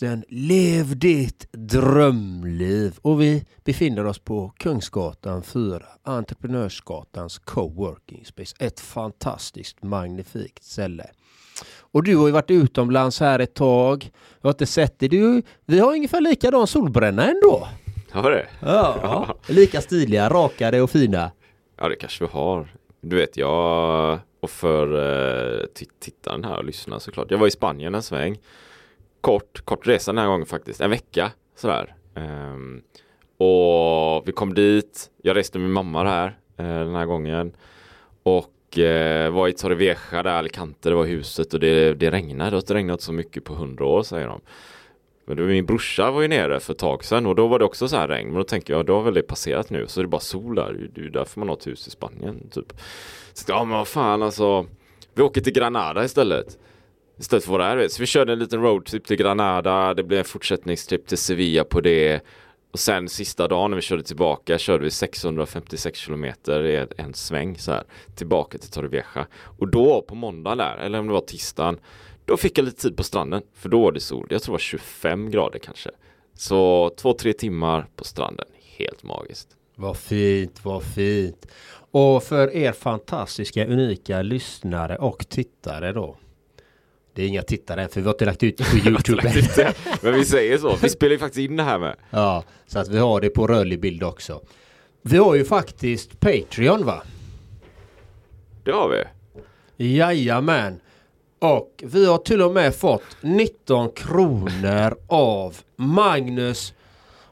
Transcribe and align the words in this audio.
podcasten 0.00 0.24
Lev 0.28 0.98
ditt 0.98 1.48
drömliv 1.52 2.98
och 3.02 3.20
vi 3.20 3.44
befinner 3.64 4.06
oss 4.06 4.18
på 4.18 4.52
Kungsgatan 4.56 5.42
4, 5.42 5.82
Entreprenörsgatans 6.02 7.38
coworking 7.38 8.24
space. 8.24 8.56
Ett 8.58 8.80
fantastiskt 8.80 9.82
magnifikt 9.82 10.64
ställe. 10.64 11.06
Och 11.92 12.02
du 12.02 12.16
har 12.16 12.26
ju 12.26 12.32
varit 12.32 12.50
utomlands 12.50 13.20
här 13.20 13.38
ett 13.38 13.54
tag. 13.54 14.10
Jag 14.40 14.48
har 14.48 14.50
inte 14.50 14.66
sett 14.66 14.98
dig. 14.98 15.08
Du, 15.08 15.42
vi 15.66 15.78
har 15.78 15.92
ungefär 15.92 16.20
likadan 16.20 16.66
solbränna 16.66 17.30
ändå. 17.30 17.68
Har 18.10 18.30
det? 18.30 18.46
Ja, 18.60 19.36
lika 19.48 19.80
stiliga, 19.80 20.28
rakade 20.28 20.80
och 20.80 20.90
fina. 20.90 21.30
Ja, 21.76 21.88
det 21.88 21.96
kanske 21.96 22.24
vi 22.24 22.30
har. 22.32 22.68
Du 23.00 23.16
vet, 23.16 23.36
jag 23.36 24.18
och 24.40 24.50
för 24.50 24.86
eh, 25.60 25.66
tittaren 26.00 26.44
här 26.44 26.56
och 26.56 26.64
lyssnaren 26.64 27.00
såklart. 27.00 27.30
Jag 27.30 27.38
var 27.38 27.46
i 27.46 27.50
Spanien 27.50 27.94
en 27.94 28.02
sväng. 28.02 28.38
Kort, 29.20 29.64
kort 29.64 29.86
resa 29.86 30.12
den 30.12 30.18
här 30.18 30.26
gången 30.26 30.46
faktiskt. 30.46 30.80
En 30.80 30.90
vecka 30.90 31.30
sådär. 31.56 31.94
Um, 32.14 32.82
och 33.36 34.28
vi 34.28 34.32
kom 34.32 34.54
dit. 34.54 35.10
Jag 35.22 35.36
reste 35.36 35.58
med 35.58 35.64
min 35.64 35.72
mamma 35.72 36.04
här 36.04 36.28
uh, 36.60 36.84
den 36.84 36.94
här 36.94 37.06
gången. 37.06 37.52
Och 38.22 38.78
uh, 38.78 39.30
var 39.30 39.48
i 39.48 39.52
Torrevieja 39.52 40.22
där, 40.22 40.26
Alicante, 40.26 40.88
det 40.88 40.94
var 40.94 41.04
huset 41.04 41.54
och 41.54 41.60
det, 41.60 41.94
det 41.94 42.10
regnade. 42.10 42.50
Det 42.50 42.56
har 42.56 42.60
inte 42.60 42.74
regnat 42.74 43.00
så 43.00 43.12
mycket 43.12 43.44
på 43.44 43.54
hundra 43.54 43.84
år 43.84 44.02
säger 44.02 44.26
de. 44.26 44.40
Men 45.24 45.46
min 45.46 45.66
brorsa 45.66 46.10
var 46.10 46.22
ju 46.22 46.28
nere 46.28 46.60
för 46.60 46.72
ett 46.72 46.78
tag 46.78 47.04
sedan 47.04 47.26
och 47.26 47.34
då 47.34 47.46
var 47.46 47.58
det 47.58 47.64
också 47.64 47.88
så 47.88 47.96
här 47.96 48.08
regn. 48.08 48.28
Men 48.28 48.36
då 48.36 48.44
tänker 48.44 48.72
jag, 48.72 48.86
då 48.86 48.94
har 48.94 49.02
väl 49.02 49.14
det 49.14 49.22
passerat 49.22 49.70
nu. 49.70 49.86
Så 49.86 50.00
är 50.00 50.04
det 50.04 50.08
bara 50.08 50.20
sol 50.20 50.54
där. 50.54 50.88
Det 50.94 51.00
är 51.00 51.04
ju 51.04 51.10
därför 51.10 51.40
man 51.40 51.48
har 51.48 51.56
ett 51.56 51.66
hus 51.66 51.86
i 51.86 51.90
Spanien. 51.90 52.48
Typ. 52.50 52.72
Så 53.32 53.44
ja 53.48 53.64
men 53.64 53.78
vad 53.78 53.88
fan 53.88 54.22
alltså. 54.22 54.66
Vi 55.14 55.22
åker 55.22 55.40
till 55.40 55.52
Granada 55.52 56.04
istället. 56.04 56.58
Istället 57.20 57.44
för 57.44 57.52
våra 57.52 57.74
det. 57.74 57.88
Så 57.88 58.02
vi 58.02 58.06
körde 58.06 58.32
en 58.32 58.38
liten 58.38 58.62
roadtrip 58.62 59.06
till 59.06 59.16
Granada. 59.16 59.94
Det 59.94 60.02
blev 60.02 60.18
en 60.18 60.24
fortsättningstrip 60.24 61.06
till 61.06 61.18
Sevilla 61.18 61.64
på 61.64 61.80
det. 61.80 62.20
Och 62.72 62.78
sen 62.78 63.08
sista 63.08 63.48
dagen 63.48 63.70
när 63.70 63.76
vi 63.76 63.82
körde 63.82 64.02
tillbaka 64.02 64.58
körde 64.58 64.84
vi 64.84 64.90
656 64.90 65.98
kilometer 65.98 66.66
i 66.66 66.86
en 66.96 67.14
sväng 67.14 67.58
så 67.58 67.72
här 67.72 67.82
tillbaka 68.14 68.58
till 68.58 68.70
Torrevieja. 68.70 69.26
Och 69.58 69.68
då 69.68 70.02
på 70.02 70.14
måndag 70.14 70.54
där, 70.54 70.76
eller 70.76 70.98
om 70.98 71.06
det 71.06 71.12
var 71.12 71.20
tisdagen, 71.20 71.78
då 72.24 72.36
fick 72.36 72.58
jag 72.58 72.64
lite 72.64 72.82
tid 72.82 72.96
på 72.96 73.02
stranden 73.02 73.42
för 73.54 73.68
då 73.68 73.80
var 73.80 73.92
det 73.92 74.00
sol. 74.00 74.26
Jag 74.30 74.42
tror 74.42 74.52
det 74.52 74.54
var 74.54 74.58
25 74.58 75.30
grader 75.30 75.58
kanske. 75.58 75.90
Så 76.34 76.90
två, 76.96 77.12
tre 77.12 77.32
timmar 77.32 77.86
på 77.96 78.04
stranden. 78.04 78.46
Helt 78.78 79.02
magiskt. 79.02 79.48
Vad 79.76 79.96
fint, 79.96 80.64
vad 80.64 80.82
fint. 80.82 81.46
Och 81.90 82.22
för 82.22 82.54
er 82.54 82.72
fantastiska, 82.72 83.66
unika 83.66 84.22
lyssnare 84.22 84.96
och 84.96 85.28
tittare 85.28 85.92
då. 85.92 86.16
Det 87.14 87.22
är 87.22 87.26
inga 87.26 87.42
tittare 87.42 87.88
för 87.88 88.00
vi 88.00 88.06
har 88.06 88.14
inte 88.14 88.24
lagt 88.24 88.42
ut 88.42 88.56
på 88.56 88.76
Youtube. 88.88 89.32
Men 90.02 90.14
vi 90.14 90.24
säger 90.24 90.58
så. 90.58 90.76
Vi 90.82 90.88
spelar 90.88 91.12
ju 91.12 91.18
faktiskt 91.18 91.50
in 91.50 91.56
det 91.56 91.62
här 91.62 91.78
med. 91.78 91.96
Ja, 92.10 92.44
så 92.66 92.78
att 92.78 92.88
vi 92.88 92.98
har 92.98 93.20
det 93.20 93.30
på 93.30 93.46
rörlig 93.46 93.80
bild 93.80 94.02
också. 94.02 94.40
Vi 95.02 95.16
har 95.16 95.34
ju 95.34 95.44
faktiskt 95.44 96.20
Patreon 96.20 96.86
va? 96.86 97.02
Det 98.64 98.72
har 98.72 98.88
vi. 98.88 99.04
Jajamän. 99.96 100.80
Och 101.38 101.84
vi 101.86 102.06
har 102.06 102.18
till 102.18 102.42
och 102.42 102.52
med 102.52 102.74
fått 102.74 103.02
19 103.20 103.90
kronor 103.90 104.96
av 105.08 105.56
Magnus 105.76 106.72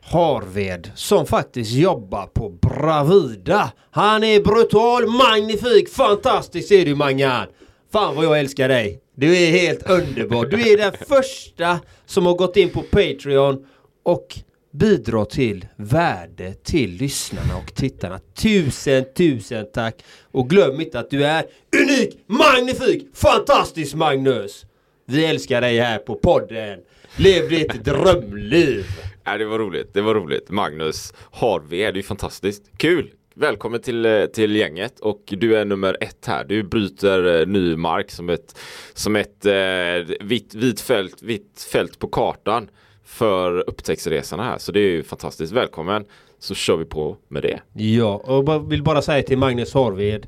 Harved 0.00 0.90
som 0.94 1.26
faktiskt 1.26 1.72
jobbar 1.72 2.26
på 2.26 2.48
Bravida. 2.48 3.72
Han 3.90 4.24
är 4.24 4.40
brutal, 4.40 5.06
magnifik, 5.06 5.88
fantastisk 5.88 6.70
är 6.70 6.84
du 6.84 6.94
Mangan. 6.94 7.46
Fan 7.92 8.16
vad 8.16 8.24
jag 8.24 8.38
älskar 8.40 8.68
dig. 8.68 9.00
Du 9.20 9.36
är 9.36 9.50
helt 9.50 9.90
underbar. 9.90 10.46
Du 10.46 10.72
är 10.72 10.76
den 10.76 10.92
första 11.08 11.80
som 12.06 12.26
har 12.26 12.34
gått 12.34 12.56
in 12.56 12.70
på 12.70 12.82
Patreon 12.82 13.66
och 14.02 14.38
bidrar 14.72 15.24
till 15.24 15.66
värde 15.76 16.54
till 16.54 16.90
lyssnarna 16.90 17.56
och 17.56 17.74
tittarna. 17.74 18.20
Tusen, 18.34 19.04
tusen 19.16 19.66
tack! 19.74 19.94
Och 20.30 20.50
glöm 20.50 20.80
inte 20.80 20.98
att 20.98 21.10
du 21.10 21.24
är 21.24 21.44
unik, 21.82 22.18
magnifik, 22.26 23.06
fantastisk 23.14 23.94
Magnus! 23.94 24.64
Vi 25.06 25.24
älskar 25.24 25.60
dig 25.60 25.78
här 25.78 25.98
på 25.98 26.14
podden. 26.14 26.80
Lev 27.16 27.48
ditt 27.48 27.72
drömliv! 27.84 28.84
Ja, 29.24 29.38
det 29.38 29.44
var 29.44 29.58
roligt, 29.58 29.94
det 29.94 30.00
var 30.00 30.14
roligt. 30.14 30.50
Magnus 30.50 31.14
Harvey, 31.32 31.78
det 31.78 31.84
är 31.84 31.92
ju 31.92 32.02
fantastiskt. 32.02 32.62
Kul! 32.76 33.10
Välkommen 33.40 33.80
till, 33.80 34.06
eh, 34.06 34.24
till 34.24 34.56
gänget 34.56 35.00
och 35.00 35.22
du 35.26 35.56
är 35.56 35.64
nummer 35.64 35.96
ett 36.00 36.26
här. 36.26 36.44
Du 36.44 36.62
bryter 36.62 37.40
eh, 37.40 37.46
ny 37.46 37.76
mark 37.76 38.10
som 38.10 38.30
ett, 38.30 38.58
som 38.94 39.16
ett 39.16 39.46
eh, 39.46 40.16
vitt, 40.26 40.54
vit 40.54 40.80
fält, 40.80 41.22
vitt 41.22 41.68
fält 41.72 41.98
på 41.98 42.08
kartan 42.08 42.70
för 43.04 43.68
upptäcktsresorna 43.68 44.42
här. 44.42 44.58
Så 44.58 44.72
det 44.72 44.80
är 44.80 44.90
ju 44.90 45.02
fantastiskt. 45.02 45.52
Välkommen! 45.52 46.04
Så 46.38 46.54
kör 46.54 46.76
vi 46.76 46.84
på 46.84 47.16
med 47.28 47.42
det. 47.42 47.60
Ja, 47.72 48.16
och 48.16 48.72
vill 48.72 48.82
bara 48.82 49.02
säga 49.02 49.22
till 49.22 49.38
Magnus 49.38 49.74
Harved. 49.74 50.26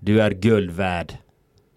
Du 0.00 0.20
är 0.20 0.30
guld 0.30 0.70
värd. 0.70 1.12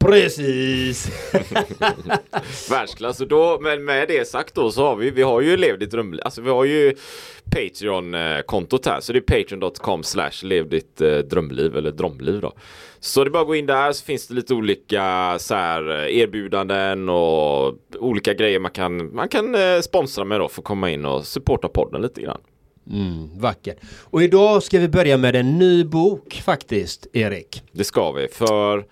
Precis! 0.03 1.07
Världsklass. 2.71 3.21
Och 3.21 3.27
då, 3.27 3.59
men 3.61 3.85
med 3.85 4.07
det 4.07 4.27
sagt 4.27 4.55
då 4.55 4.71
så 4.71 4.85
har 4.85 4.95
vi, 4.95 5.11
vi 5.11 5.21
har 5.21 5.41
ju 5.41 5.57
Lev 5.57 5.79
ditt 5.79 5.91
drömliv. 5.91 6.21
Alltså 6.23 6.41
vi 6.41 6.49
har 6.49 6.65
ju 6.65 6.95
Patreon-kontot 7.51 8.85
här. 8.85 8.99
Så 8.99 9.13
det 9.13 9.19
är 9.19 9.43
patreon.com 9.43 10.03
slash 10.03 10.31
lev 10.43 10.69
ditt 10.69 11.01
eh, 11.01 11.17
drömliv 11.17 11.77
eller 11.77 11.91
drömliv 11.91 12.41
då. 12.41 12.53
Så 12.99 13.23
det 13.23 13.27
är 13.27 13.31
bara 13.31 13.41
att 13.41 13.47
gå 13.47 13.55
in 13.55 13.65
där 13.65 13.91
så 13.91 14.05
finns 14.05 14.27
det 14.27 14.33
lite 14.33 14.53
olika 14.53 15.35
så 15.39 15.55
här, 15.55 15.89
eh, 15.89 16.17
erbjudanden 16.17 17.09
och 17.09 17.73
olika 17.99 18.33
grejer 18.33 18.59
man 18.59 18.71
kan, 18.71 19.15
man 19.15 19.27
kan 19.27 19.55
eh, 19.55 19.79
sponsra 19.81 20.25
med 20.25 20.39
då 20.39 20.47
för 20.47 20.61
att 20.61 20.65
komma 20.65 20.89
in 20.89 21.05
och 21.05 21.25
supporta 21.25 21.67
podden 21.67 22.01
lite 22.01 22.21
grann. 22.21 22.41
Mm, 22.91 23.39
vackert. 23.39 23.77
Och 23.99 24.23
idag 24.23 24.63
ska 24.63 24.79
vi 24.79 24.87
börja 24.87 25.17
med 25.17 25.35
en 25.35 25.59
ny 25.59 25.83
bok 25.83 26.41
faktiskt, 26.45 27.07
Erik. 27.13 27.63
Det 27.71 27.83
ska 27.83 28.11
vi, 28.11 28.27
för 28.27 28.85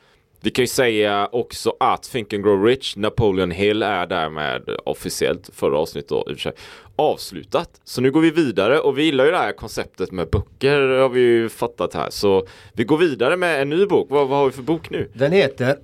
vi 0.43 0.51
kan 0.51 0.63
ju 0.63 0.67
säga 0.67 1.29
också 1.31 1.75
att 1.79 2.03
Think 2.03 2.33
and 2.33 2.43
Grow 2.43 2.65
Rich, 2.65 2.95
Napoleon 2.95 3.51
Hill 3.51 3.83
är 3.83 4.07
därmed 4.07 4.69
officiellt 4.85 5.49
förra 5.53 5.77
avsnittet 5.77 6.09
då, 6.09 6.35
sig, 6.35 6.51
avslutat. 6.95 7.81
Så 7.83 8.01
nu 8.01 8.11
går 8.11 8.21
vi 8.21 8.31
vidare 8.31 8.79
och 8.79 8.97
vi 8.97 9.03
gillar 9.03 9.25
ju 9.25 9.31
det 9.31 9.37
här 9.37 9.51
konceptet 9.51 10.11
med 10.11 10.29
böcker 10.29 10.79
har 10.79 11.09
vi 11.09 11.19
ju 11.19 11.49
fattat 11.49 11.93
här. 11.93 12.09
Så 12.09 12.47
vi 12.73 12.83
går 12.83 12.97
vidare 12.97 13.37
med 13.37 13.61
en 13.61 13.69
ny 13.69 13.85
bok. 13.85 14.07
Vad, 14.09 14.27
vad 14.27 14.37
har 14.37 14.45
vi 14.45 14.51
för 14.51 14.63
bok 14.63 14.89
nu? 14.89 15.09
Den 15.13 15.31
heter 15.31 15.77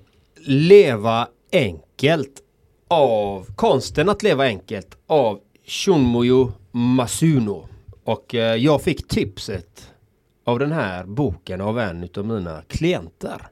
Leva 0.46 1.28
enkelt 1.52 2.42
av 2.88 3.46
Konsten 3.56 4.10
att 4.10 4.24
leva 4.24 4.44
enkelt 4.44 4.98
av 5.08 5.40
Shunmoyo 5.66 6.52
Masuno. 6.72 7.68
Och 8.04 8.36
eh, 8.36 8.56
jag 8.56 8.82
fick 8.82 9.08
tipset 9.08 9.92
av 10.44 10.60
den 10.60 10.72
här 10.72 11.04
boken 11.06 11.62
av 11.62 11.80
en 11.80 12.10
av 12.18 12.26
mina 12.26 12.62
klienter. 12.68 13.48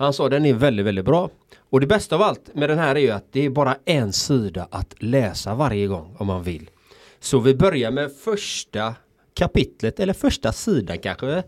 Han 0.00 0.12
sa 0.12 0.28
den 0.28 0.46
är 0.46 0.54
väldigt, 0.54 0.86
väldigt 0.86 1.04
bra. 1.04 1.30
Och 1.70 1.80
det 1.80 1.86
bästa 1.86 2.14
av 2.14 2.22
allt 2.22 2.54
med 2.54 2.70
den 2.70 2.78
här 2.78 2.94
är 2.94 3.00
ju 3.00 3.10
att 3.10 3.32
det 3.32 3.44
är 3.46 3.50
bara 3.50 3.76
en 3.84 4.12
sida 4.12 4.68
att 4.70 4.94
läsa 5.02 5.54
varje 5.54 5.86
gång 5.86 6.16
om 6.18 6.26
man 6.26 6.42
vill. 6.42 6.70
Så 7.18 7.38
vi 7.38 7.54
börjar 7.54 7.90
med 7.90 8.12
första 8.12 8.94
kapitlet 9.34 10.00
eller 10.00 10.12
första 10.12 10.52
sidan 10.52 10.98
kanske. 10.98 11.42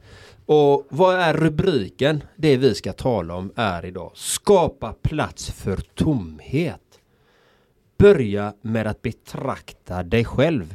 Och 0.46 0.86
vad 0.88 1.14
är 1.14 1.34
rubriken? 1.34 2.22
Det 2.36 2.56
vi 2.56 2.74
ska 2.74 2.92
tala 2.92 3.34
om 3.34 3.52
är 3.56 3.84
idag 3.86 4.10
Skapa 4.14 4.92
plats 5.02 5.50
för 5.50 5.76
tomhet. 5.76 7.00
Börja 7.98 8.54
med 8.62 8.86
att 8.86 9.02
betrakta 9.02 10.02
dig 10.02 10.24
själv. 10.24 10.74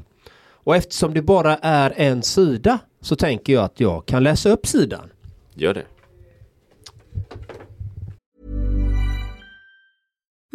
Och 0.49 0.75
eftersom 0.75 1.13
det 1.13 1.21
bara 1.21 1.57
är 1.57 1.93
en 1.95 2.23
sida 2.23 2.79
så 3.01 3.15
tänker 3.15 3.53
jag 3.53 3.63
att 3.63 3.79
jag 3.79 4.05
kan 4.05 4.23
läsa 4.23 4.49
upp 4.49 4.67
sidan. 4.67 5.09
Gör 5.53 5.73
det. 5.73 5.85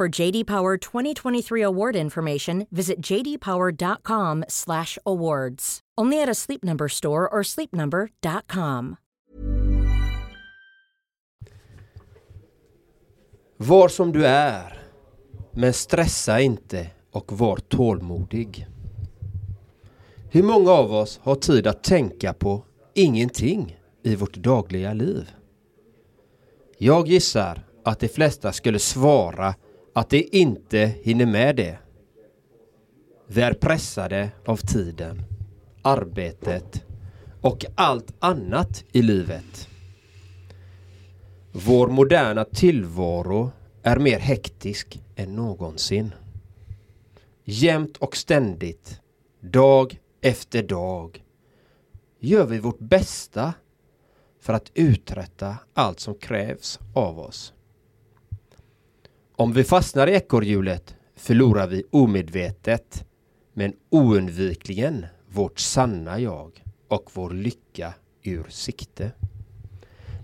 For 0.00 0.20
JD 0.20 0.46
Power 0.46 0.78
2023 0.78 1.62
award 1.62 1.96
information, 1.96 2.66
visit 2.70 3.06
jdpower.com/awards. 3.06 5.80
Only 6.00 6.22
at 6.22 6.28
a 6.28 6.34
Sleep 6.34 6.64
Number 6.64 6.88
store 6.88 7.28
or 7.28 7.42
sleepnumber.com. 7.42 8.96
Var 13.56 13.88
som 13.88 14.12
du 14.12 14.26
är, 14.26 14.82
men 15.52 15.72
stressa 15.72 16.40
inte 16.40 16.86
och 17.12 17.38
var 17.38 17.56
tålmodig. 17.56 18.66
Hur 20.30 20.42
många 20.42 20.70
av 20.70 20.92
oss 20.92 21.20
har 21.22 21.34
tid 21.34 21.66
att 21.66 21.84
tänka 21.84 22.32
på 22.32 22.64
ingenting 22.94 23.78
i 24.02 24.16
vårt 24.16 24.36
dagliga 24.36 24.92
liv? 24.92 25.30
Jag 26.78 27.08
gissar 27.08 27.62
att 27.84 28.00
de 28.00 28.08
flesta 28.08 28.52
skulle 28.52 28.78
svara 28.78 29.54
att 29.92 30.10
de 30.10 30.28
inte 30.32 30.92
hinner 31.02 31.26
med 31.26 31.56
det. 31.56 31.78
Vi 33.26 33.40
är 33.40 33.52
pressade 33.52 34.30
av 34.46 34.56
tiden, 34.56 35.22
arbetet 35.82 36.84
och 37.40 37.64
allt 37.74 38.12
annat 38.18 38.84
i 38.92 39.02
livet. 39.02 39.68
Vår 41.52 41.88
moderna 41.88 42.44
tillvaro 42.44 43.50
är 43.82 43.98
mer 43.98 44.18
hektisk 44.18 45.02
än 45.16 45.36
någonsin. 45.36 46.14
Jämt 47.44 47.96
och 47.96 48.16
ständigt, 48.16 49.00
dag 49.40 50.00
efter 50.20 50.62
dag, 50.62 51.24
gör 52.20 52.46
vi 52.46 52.58
vårt 52.58 52.78
bästa 52.78 53.54
för 54.40 54.52
att 54.52 54.70
uträtta 54.74 55.56
allt 55.74 56.00
som 56.00 56.14
krävs 56.14 56.78
av 56.94 57.18
oss. 57.18 57.52
Om 59.40 59.52
vi 59.52 59.64
fastnar 59.64 60.06
i 60.06 60.14
ekorrhjulet 60.14 60.96
förlorar 61.16 61.66
vi 61.66 61.84
omedvetet 61.90 63.04
men 63.52 63.72
oundvikligen 63.90 65.06
vårt 65.28 65.58
sanna 65.58 66.20
jag 66.20 66.64
och 66.88 67.10
vår 67.14 67.30
lycka 67.30 67.94
ur 68.22 68.46
sikte. 68.48 69.12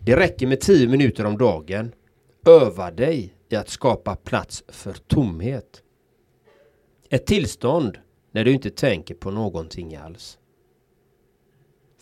Det 0.04 0.16
räcker 0.16 0.46
med 0.46 0.60
10 0.60 0.88
minuter 0.88 1.24
om 1.24 1.38
dagen. 1.38 1.92
Öva 2.46 2.90
dig 2.90 3.34
i 3.48 3.56
att 3.56 3.68
skapa 3.68 4.16
plats 4.16 4.64
för 4.68 4.92
tomhet. 4.92 5.82
Ett 7.10 7.26
tillstånd 7.26 7.98
när 8.30 8.44
du 8.44 8.52
inte 8.52 8.70
tänker 8.70 9.14
på 9.14 9.30
någonting 9.30 9.96
alls. 9.96 10.38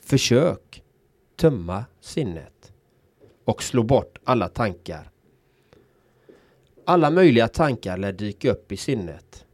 Försök 0.01 0.83
tömma 1.37 1.85
sinnet 2.01 2.73
och 3.45 3.63
slå 3.63 3.83
bort 3.83 4.19
alla 4.25 4.49
tankar. 4.49 5.14
Alla 6.87 7.11
möjliga 7.11 7.49
tankar 7.49 7.97
lär 7.97 8.13
dyka 8.13 8.51
upp 8.51 8.73
i 8.73 8.77
sinnet. 8.77 9.45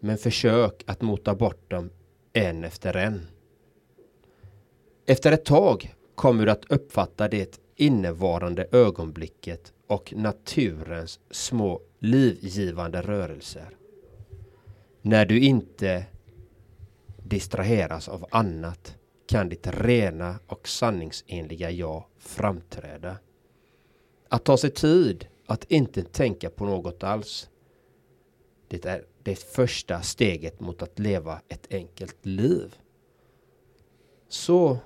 Men 0.00 0.18
försök 0.18 0.82
att 0.86 1.02
mota 1.02 1.34
bort 1.34 1.70
dem 1.70 1.90
en 2.32 2.64
efter 2.64 2.96
en. 2.96 3.26
Efter 5.06 5.32
ett 5.32 5.44
tag 5.44 5.94
kommer 6.14 6.46
du 6.46 6.52
att 6.52 6.64
uppfatta 6.70 7.28
det 7.28 7.60
innevarande 7.76 8.66
ögonblicket 8.72 9.72
och 9.86 10.12
naturens 10.16 11.20
små 11.30 11.80
livgivande 11.98 13.02
rörelser. 13.02 13.76
När 15.02 15.26
du 15.26 15.40
inte 15.40 16.06
distraheras 17.22 18.08
av 18.08 18.26
annat 18.30 18.96
kan 19.26 19.48
ditt 19.48 19.66
rena 19.66 20.38
och 20.46 20.68
sanningsenliga 20.68 21.70
jag 21.70 22.04
framträda. 22.18 23.16
Att 24.28 24.44
ta 24.44 24.56
sig 24.56 24.70
tid 24.70 25.26
att 25.46 25.70
inte 25.70 26.02
tänka 26.02 26.50
på 26.50 26.64
något 26.64 27.02
alls. 27.02 27.48
Det 28.68 28.84
är 28.84 29.04
det 29.22 29.36
första 29.36 30.02
steget 30.02 30.60
mot 30.60 30.82
att 30.82 30.98
leva 30.98 31.40
ett 31.48 31.66
enkelt 31.70 32.26
liv. 32.26 32.74
Så 34.28 34.78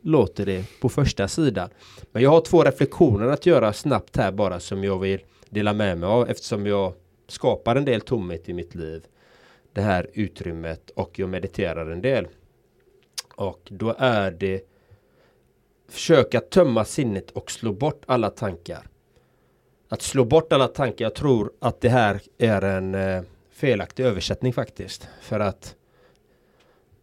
låter 0.00 0.46
det 0.46 0.80
på 0.80 0.88
första 0.88 1.28
sidan. 1.28 1.70
Men 2.12 2.22
jag 2.22 2.30
har 2.30 2.40
två 2.40 2.62
reflektioner 2.62 3.26
att 3.26 3.46
göra 3.46 3.72
snabbt 3.72 4.16
här 4.16 4.32
bara 4.32 4.60
som 4.60 4.84
jag 4.84 4.98
vill 4.98 5.20
dela 5.50 5.72
med 5.72 5.98
mig 5.98 6.08
av 6.08 6.28
eftersom 6.28 6.66
jag 6.66 6.94
skapar 7.26 7.76
en 7.76 7.84
del 7.84 8.00
tomhet 8.00 8.48
i 8.48 8.52
mitt 8.52 8.74
liv. 8.74 9.04
Det 9.72 9.80
här 9.80 10.10
utrymmet 10.12 10.90
och 10.90 11.18
jag 11.18 11.28
mediterar 11.28 11.90
en 11.90 12.02
del. 12.02 12.28
Och 13.34 13.68
då 13.70 13.94
är 13.98 14.30
det 14.30 14.68
försöka 15.88 16.40
tömma 16.40 16.84
sinnet 16.84 17.30
och 17.30 17.50
slå 17.50 17.72
bort 17.72 18.02
alla 18.06 18.30
tankar. 18.30 18.88
Att 19.88 20.02
slå 20.02 20.24
bort 20.24 20.52
alla 20.52 20.68
tankar, 20.68 21.04
jag 21.04 21.14
tror 21.14 21.52
att 21.58 21.80
det 21.80 21.88
här 21.88 22.20
är 22.38 22.62
en 22.62 22.94
eh, 22.94 23.22
felaktig 23.50 24.04
översättning 24.04 24.52
faktiskt. 24.52 25.08
För 25.20 25.40
att 25.40 25.74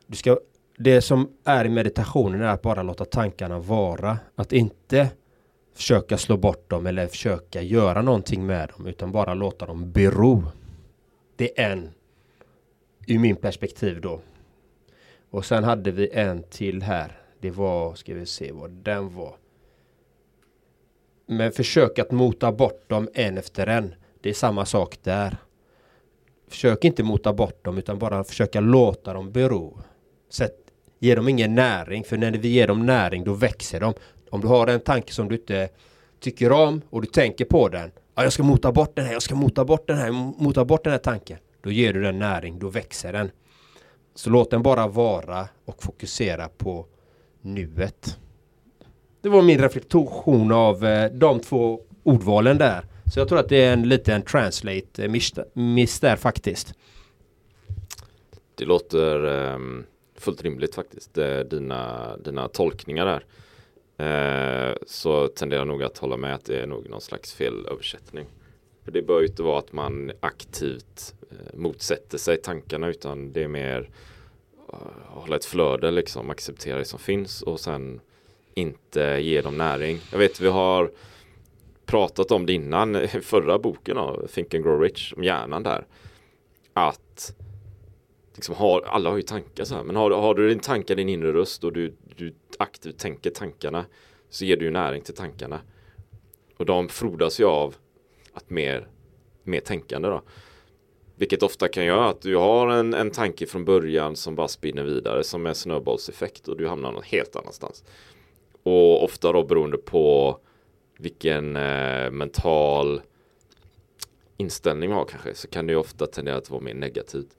du 0.08 0.16
ska, 0.16 0.40
det 0.78 1.02
som 1.02 1.30
är 1.44 1.66
i 1.66 1.70
meditationen 1.70 2.42
är 2.42 2.48
att 2.48 2.62
bara 2.62 2.84
låta 2.84 3.06
tankarna 3.06 3.60
vara. 3.60 4.20
Att 4.36 4.54
inte 4.54 5.10
försöka 5.74 6.18
slå 6.18 6.38
bort 6.38 6.70
dem 6.70 6.88
eller 6.88 7.08
försöka 7.08 7.62
göra 7.62 8.02
någonting 8.02 8.46
med 8.46 8.70
dem 8.78 8.88
utan 8.88 9.12
bara 9.12 9.34
låta 9.34 9.66
dem 9.66 9.92
bero. 9.92 10.44
Det 11.36 11.62
är 11.62 11.72
en 11.72 11.90
ur 13.08 13.20
min 13.20 13.36
perspektiv 13.36 14.02
då. 14.02 14.22
Och 15.30 15.46
sen 15.46 15.64
hade 15.64 15.92
vi 15.92 16.10
en 16.10 16.44
till 16.44 16.82
här. 16.82 17.20
Det 17.40 17.52
var, 17.52 17.96
ska 17.96 18.14
vi 18.14 18.26
se 18.26 18.52
vad 18.52 18.72
den 18.72 19.16
var. 19.16 19.36
Men 21.26 21.52
försök 21.52 22.00
att 22.00 22.12
mota 22.12 22.52
bort 22.52 22.90
dem 22.90 23.10
en 23.14 23.38
efter 23.38 23.68
en. 23.68 23.96
Det 24.22 24.30
är 24.30 24.34
samma 24.34 24.66
sak 24.66 24.98
där. 25.04 25.38
Försök 26.48 26.86
inte 26.86 27.04
mota 27.04 27.34
bort 27.34 27.66
dem 27.66 27.78
utan 27.78 28.00
bara 28.00 28.24
försöka 28.24 28.60
låta 28.60 29.14
dem 29.14 29.32
bero. 29.32 29.80
Sätt, 30.30 30.56
ge 31.00 31.16
dem 31.16 31.30
ingen 31.30 31.56
näring 31.56 32.04
för 32.04 32.18
när 32.18 32.32
vi 32.32 32.48
ger 32.48 32.68
dem 32.68 32.86
näring 32.86 33.24
då 33.24 33.34
växer 33.34 33.80
de. 33.80 33.94
Om 34.30 34.42
du 34.42 34.48
har 34.48 34.68
en 34.68 34.80
tanke 34.80 35.14
som 35.14 35.30
du 35.30 35.36
inte 35.36 35.70
tycker 36.20 36.52
om 36.52 36.82
och 36.90 37.02
du 37.02 37.08
tänker 37.08 37.46
på 37.46 37.70
den. 37.70 37.92
Ja, 38.16 38.24
jag 38.24 38.34
ska 38.34 38.44
mota 38.44 38.72
bort 38.72 38.96
den 38.96 39.06
här, 39.06 39.14
jag 39.14 39.22
ska 39.22 39.36
mota 39.36 39.66
bort 39.66 39.88
den 39.88 39.98
här, 39.98 40.12
mota 40.44 40.66
bort 40.66 40.84
den 40.84 40.92
här 40.92 41.00
tanken. 41.00 41.38
Då 41.62 41.72
ger 41.72 41.94
du 41.94 42.02
den 42.02 42.20
näring, 42.20 42.60
då 42.60 42.70
växer 42.70 43.14
den. 43.14 43.32
Så 44.16 44.30
låt 44.30 44.52
den 44.52 44.64
bara 44.64 44.88
vara 44.88 45.48
och 45.66 45.84
fokusera 45.84 46.50
på 46.58 46.86
nuet. 47.42 48.20
Det 49.26 49.30
var 49.30 49.42
min 49.42 49.62
reflektion 49.62 50.52
av 50.52 50.86
eh, 50.86 51.12
de 51.12 51.40
två 51.40 51.82
ordvalen 52.04 52.58
där. 52.58 52.86
Så 53.14 53.20
jag 53.20 53.28
tror 53.28 53.40
att 53.40 53.50
det 53.50 53.64
är 53.64 53.74
en 53.74 53.90
liten 53.90 54.22
translate 54.22 55.06
eh, 55.06 55.12
miss 55.54 56.00
där 56.00 56.16
faktiskt. 56.16 56.74
Det 58.56 58.66
låter 58.66 59.26
um, 59.26 59.86
fullt 60.16 60.44
rimligt 60.44 60.76
faktiskt. 60.76 61.18
Eh, 61.18 61.40
dina, 61.40 62.18
dina 62.18 62.48
tolkningar 62.48 63.06
där. 63.06 63.26
Eh, 64.06 64.76
så 64.88 65.28
tenderar 65.28 65.62
jag 65.62 65.68
nog 65.68 65.84
att 65.84 65.98
hålla 65.98 66.18
med 66.18 66.36
att 66.36 66.46
det 66.46 66.60
är 66.60 66.68
nog 66.68 66.90
någon 66.90 67.02
slags 67.02 67.34
felöversättning. 67.34 68.26
För 68.84 68.92
det 68.92 69.02
bör 69.02 69.22
ju 69.22 69.28
inte 69.28 69.44
vara 69.44 69.60
att 69.60 69.74
man 69.74 70.12
aktivt 70.20 71.16
eh, 71.32 71.58
motsätter 71.60 72.18
sig 72.18 72.38
tankarna 72.38 72.88
utan 72.88 73.34
det 73.34 73.44
är 73.44 73.48
mer 73.48 73.90
uh, 74.74 74.80
hålla 75.08 75.36
ett 75.36 75.46
flöde 75.46 75.92
liksom, 75.92 76.30
acceptera 76.30 76.78
det 76.78 76.86
som 76.86 77.00
finns 77.00 77.42
och 77.42 77.60
sen 77.60 78.02
inte 78.56 79.20
ge 79.22 79.42
dem 79.42 79.58
näring. 79.58 80.00
Jag 80.12 80.20
vet 80.20 80.42
vi 80.42 80.48
har 80.48 80.92
pratat 81.86 82.32
om 82.32 82.46
det 82.46 82.54
innan 82.54 83.08
förra 83.22 83.60
boken 83.60 83.98
av 83.98 84.28
Think 84.28 84.54
and 84.54 84.64
Grow 84.64 84.82
Rich 84.82 85.14
om 85.18 85.24
hjärnan 85.24 85.64
där. 85.64 85.86
Att 86.74 87.36
liksom 88.34 88.56
har, 88.56 88.82
alla 88.82 89.10
har 89.10 89.18
ju 89.18 89.24
tankar 89.24 89.64
så 89.64 89.76
här, 89.76 89.84
men 89.84 89.96
har, 89.96 90.12
har 90.12 90.36
du 90.36 90.50
din 90.50 90.60
tanke, 90.60 90.96
din 90.96 91.10
inre 91.10 91.34
röst 91.34 91.64
och 91.64 91.74
du, 91.74 91.96
du 92.16 92.36
aktivt 92.60 92.98
tänker 92.98 93.30
tankarna 93.30 93.86
så 94.30 94.46
ger 94.46 94.58
du 94.58 94.66
ju 94.66 94.72
näring 94.72 95.02
till 95.02 95.16
tankarna. 95.16 95.62
Och 96.58 96.66
de 96.66 96.90
frodas 96.90 97.40
ju 97.40 97.46
av 97.46 97.76
att 98.34 98.50
mer, 98.50 98.88
mer 99.44 99.60
tänkande 99.60 100.08
då. 100.08 100.22
Vilket 101.16 101.44
ofta 101.44 101.68
kan 101.68 101.86
göra 101.86 102.10
att 102.10 102.22
du 102.22 102.36
har 102.36 102.68
en, 102.68 102.94
en 102.94 103.12
tanke 103.12 103.46
från 103.46 103.66
början 103.66 104.16
som 104.16 104.36
bara 104.36 104.48
spinner 104.48 104.84
vidare 104.84 105.24
som 105.24 105.46
en 105.46 105.56
snöbollseffekt 105.56 106.48
och 106.48 106.58
du 106.58 106.68
hamnar 106.68 106.92
någon 106.92 107.04
helt 107.04 107.36
annanstans. 107.36 107.84
Och 108.66 109.04
ofta 109.04 109.32
då 109.32 109.44
beroende 109.44 109.78
på 109.78 110.40
vilken 110.98 111.56
eh, 111.56 112.12
mental 112.12 113.02
inställning 114.38 114.90
man 114.90 114.98
har 114.98 115.06
kanske 115.06 115.36
så 115.36 115.48
kan 115.48 115.68
det 115.68 115.74
ju 115.74 115.80
ofta 115.80 116.08
tendera 116.08 116.36
att 116.36 116.50
vara 116.50 116.62
mer 116.62 116.74
negativt. 116.74 117.38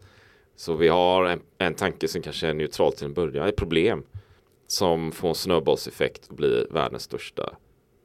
Så 0.56 0.74
vi 0.74 0.88
har 0.88 1.24
en, 1.24 1.40
en 1.58 1.74
tanke 1.74 2.08
som 2.08 2.22
kanske 2.22 2.46
är 2.46 2.54
neutral 2.54 2.92
till 2.92 3.04
en 3.04 3.14
början, 3.14 3.48
ett 3.48 3.56
problem 3.56 4.02
som 4.66 5.12
får 5.12 5.28
en 5.28 5.34
snöbollseffekt 5.34 6.28
och 6.28 6.36
blir 6.36 6.66
världens 6.70 7.02
största 7.02 7.56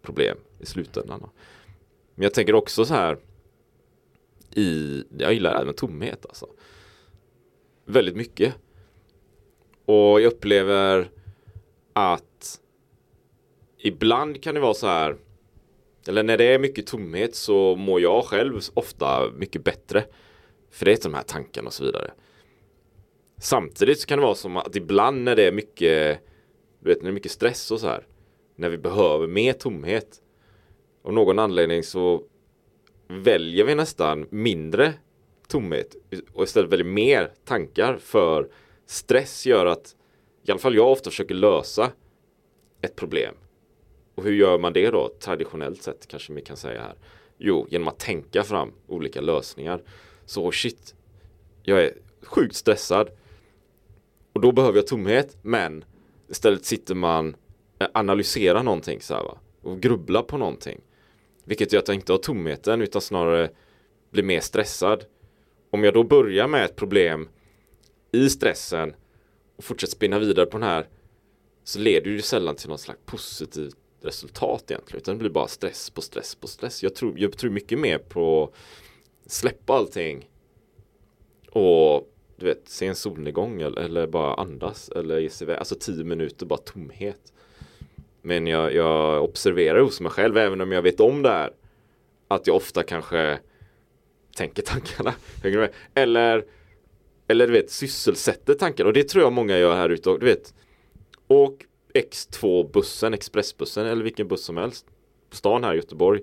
problem 0.02 0.38
i 0.60 0.66
slutändan. 0.66 1.30
Men 2.16 2.24
jag 2.24 2.34
tänker 2.34 2.56
också 2.56 2.86
så 2.86 2.94
här 2.94 3.18
i, 4.56 5.04
jag 5.18 5.34
gillar 5.34 5.62
även 5.62 5.74
tomhet 5.74 6.26
alltså. 6.26 6.48
Väldigt 7.86 8.16
mycket. 8.16 8.56
Och 9.86 10.22
jag 10.22 10.34
upplever 10.34 11.10
att 11.94 12.61
ibland 13.82 14.44
kan 14.44 14.56
det 14.56 14.62
vara 14.62 14.74
så 14.74 14.88
här 14.88 15.18
eller 16.08 16.24
när 16.24 16.38
det 16.38 16.44
är 16.44 16.60
mycket 16.60 16.88
tomhet 16.88 17.36
så 17.36 17.76
mår 17.76 18.02
jag 18.02 18.26
själv 18.26 18.60
ofta 18.74 19.32
mycket 19.32 19.64
bättre. 19.64 20.04
För 20.72 20.86
det 20.86 20.92
är 20.92 21.04
de 21.04 21.14
här 21.14 21.24
tankarna 21.24 21.68
och 21.68 21.74
så 21.74 21.84
vidare. 21.84 22.12
Samtidigt 23.42 24.00
så 24.00 24.08
kan 24.08 24.20
det 24.20 24.26
vara 24.26 24.36
som 24.36 24.58
att 24.58 24.76
ibland 24.76 25.24
när 25.24 25.36
det 25.36 25.44
är 25.44 25.52
mycket, 25.52 26.20
du 26.80 26.90
vet, 26.90 26.98
när 26.98 27.04
det 27.04 27.12
är 27.12 27.14
mycket 27.14 27.32
stress 27.32 27.72
och 27.72 27.80
så 27.80 27.88
här. 27.88 28.08
När 28.56 28.70
vi 28.70 28.78
behöver 28.78 29.28
mer 29.28 29.54
tomhet. 29.54 30.22
Av 31.04 31.14
någon 31.14 31.40
anledning 31.40 31.84
så 31.84 32.24
väljer 33.08 33.66
vi 33.66 33.76
nästan 33.76 34.28
mindre 34.30 34.94
tomhet 35.48 35.96
och 36.34 36.44
istället 36.44 36.72
väljer 36.72 36.86
mer 36.86 37.32
tankar 37.46 37.98
för 37.98 38.50
stress 38.86 39.46
gör 39.46 39.66
att 39.66 39.96
i 40.44 40.52
alla 40.52 40.60
fall 40.60 40.76
jag 40.76 40.92
ofta 40.92 41.10
försöker 41.10 41.36
lösa 41.36 41.92
ett 42.82 42.96
problem. 42.96 43.36
Och 44.16 44.24
hur 44.24 44.34
gör 44.34 44.60
man 44.60 44.74
det 44.74 44.90
då 44.90 45.10
traditionellt 45.20 45.84
sett 45.84 46.08
kanske 46.08 46.34
vi 46.34 46.42
kan 46.42 46.58
säga 46.58 46.82
här? 46.82 46.96
Jo, 47.38 47.68
genom 47.70 47.88
att 47.88 48.00
tänka 48.00 48.44
fram 48.44 48.72
olika 48.88 49.22
lösningar. 49.22 49.82
Så 50.26 50.46
oh 50.46 50.52
shit, 50.52 50.96
jag 51.64 51.84
är 51.84 51.94
sjukt 52.22 52.56
stressad. 52.56 53.10
Och 54.34 54.42
då 54.42 54.52
behöver 54.52 54.78
jag 54.78 54.88
tomhet, 54.88 55.38
men 55.42 55.86
istället 56.30 56.66
sitter 56.66 56.96
man 56.96 57.36
eh, 57.80 57.88
analyserar 57.94 58.64
någonting 58.64 59.02
så 59.02 59.14
här, 59.14 59.24
va? 59.24 59.38
och 59.62 59.80
grubblar 59.82 60.22
på 60.22 60.38
någonting. 60.38 60.82
Vilket 61.44 61.74
gör 61.74 61.80
att 61.80 61.88
jag 61.88 61.96
inte 61.96 62.14
har 62.14 62.18
tomheten 62.18 62.82
utan 62.82 63.02
snarare 63.02 63.50
blir 64.12 64.24
mer 64.24 64.40
stressad. 64.40 65.06
Om 65.70 65.84
jag 65.84 65.94
då 65.94 66.04
börjar 66.04 66.48
med 66.48 66.66
ett 66.66 66.76
problem 66.76 67.30
i 68.12 68.30
stressen 68.30 68.94
och 69.56 69.64
fortsätter 69.64 69.92
spinna 69.92 70.20
vidare 70.20 70.46
på 70.46 70.58
den 70.58 70.68
här 70.68 70.88
så 71.64 71.80
leder 71.80 72.02
det 72.02 72.10
ju 72.10 72.22
sällan 72.22 72.56
till 72.56 72.70
något 72.70 72.82
slags 72.82 73.00
positivt 73.06 73.76
resultat 74.02 74.72
egentligen 74.72 75.02
utan 75.02 75.16
det 75.16 75.20
blir 75.20 75.30
bara 75.30 75.48
stress 75.48 75.90
på 75.90 76.02
stress 76.02 76.36
på 76.36 76.48
stress. 76.48 76.84
Jag 76.84 76.96
tror, 76.96 77.20
jag 77.20 77.38
tror 77.38 77.52
mycket 77.52 77.80
mer 77.80 77.98
på 77.98 78.54
släppa 79.26 79.74
allting 79.74 80.30
och 81.52 82.08
du 82.38 82.46
vet, 82.46 82.70
se 82.70 82.88
en 82.88 82.96
solnedgång 82.96 83.62
eller, 83.62 83.82
eller 83.82 84.08
bara 84.08 84.34
andas 84.34 84.90
eller 84.90 85.20
ge 85.20 85.30
sig 85.30 85.46
iväg. 85.46 85.58
Alltså 85.58 85.76
tio 85.76 86.04
minuter 86.04 86.46
bara 86.46 86.60
tomhet. 86.60 87.34
Men 88.22 88.48
jag, 88.48 88.74
jag 88.74 89.24
observerar 89.24 89.80
hos 89.80 90.02
mig 90.02 90.12
själv, 90.12 90.38
även 90.38 90.62
om 90.62 90.72
jag 90.72 90.82
vet 90.82 91.00
om 91.00 91.22
det 91.22 91.30
här, 91.30 91.54
att 92.28 92.48
jag 92.48 92.56
ofta 92.56 92.84
kanske 92.84 93.40
tänker 94.36 94.62
tankarna. 94.62 95.14
Eller, 95.94 96.46
eller 97.28 97.48
du 97.48 97.54
vet, 97.54 97.72
sysselsätter 97.72 98.54
tankarna. 98.54 98.88
Och 98.88 98.94
det 98.94 99.04
tror 99.04 99.24
jag 99.24 99.34
många 99.34 99.58
gör 99.58 99.76
här 99.76 99.90
ute. 99.90 100.18
Du 100.20 100.26
vet, 100.26 100.54
och 101.28 101.66
X2 101.94 102.72
bussen, 102.72 103.14
expressbussen 103.14 103.86
eller 103.86 104.04
vilken 104.04 104.28
buss 104.28 104.44
som 104.44 104.58
helst 104.58 104.86
på 105.30 105.36
stan 105.36 105.64
här 105.64 105.74
i 105.74 105.76
Göteborg. 105.76 106.22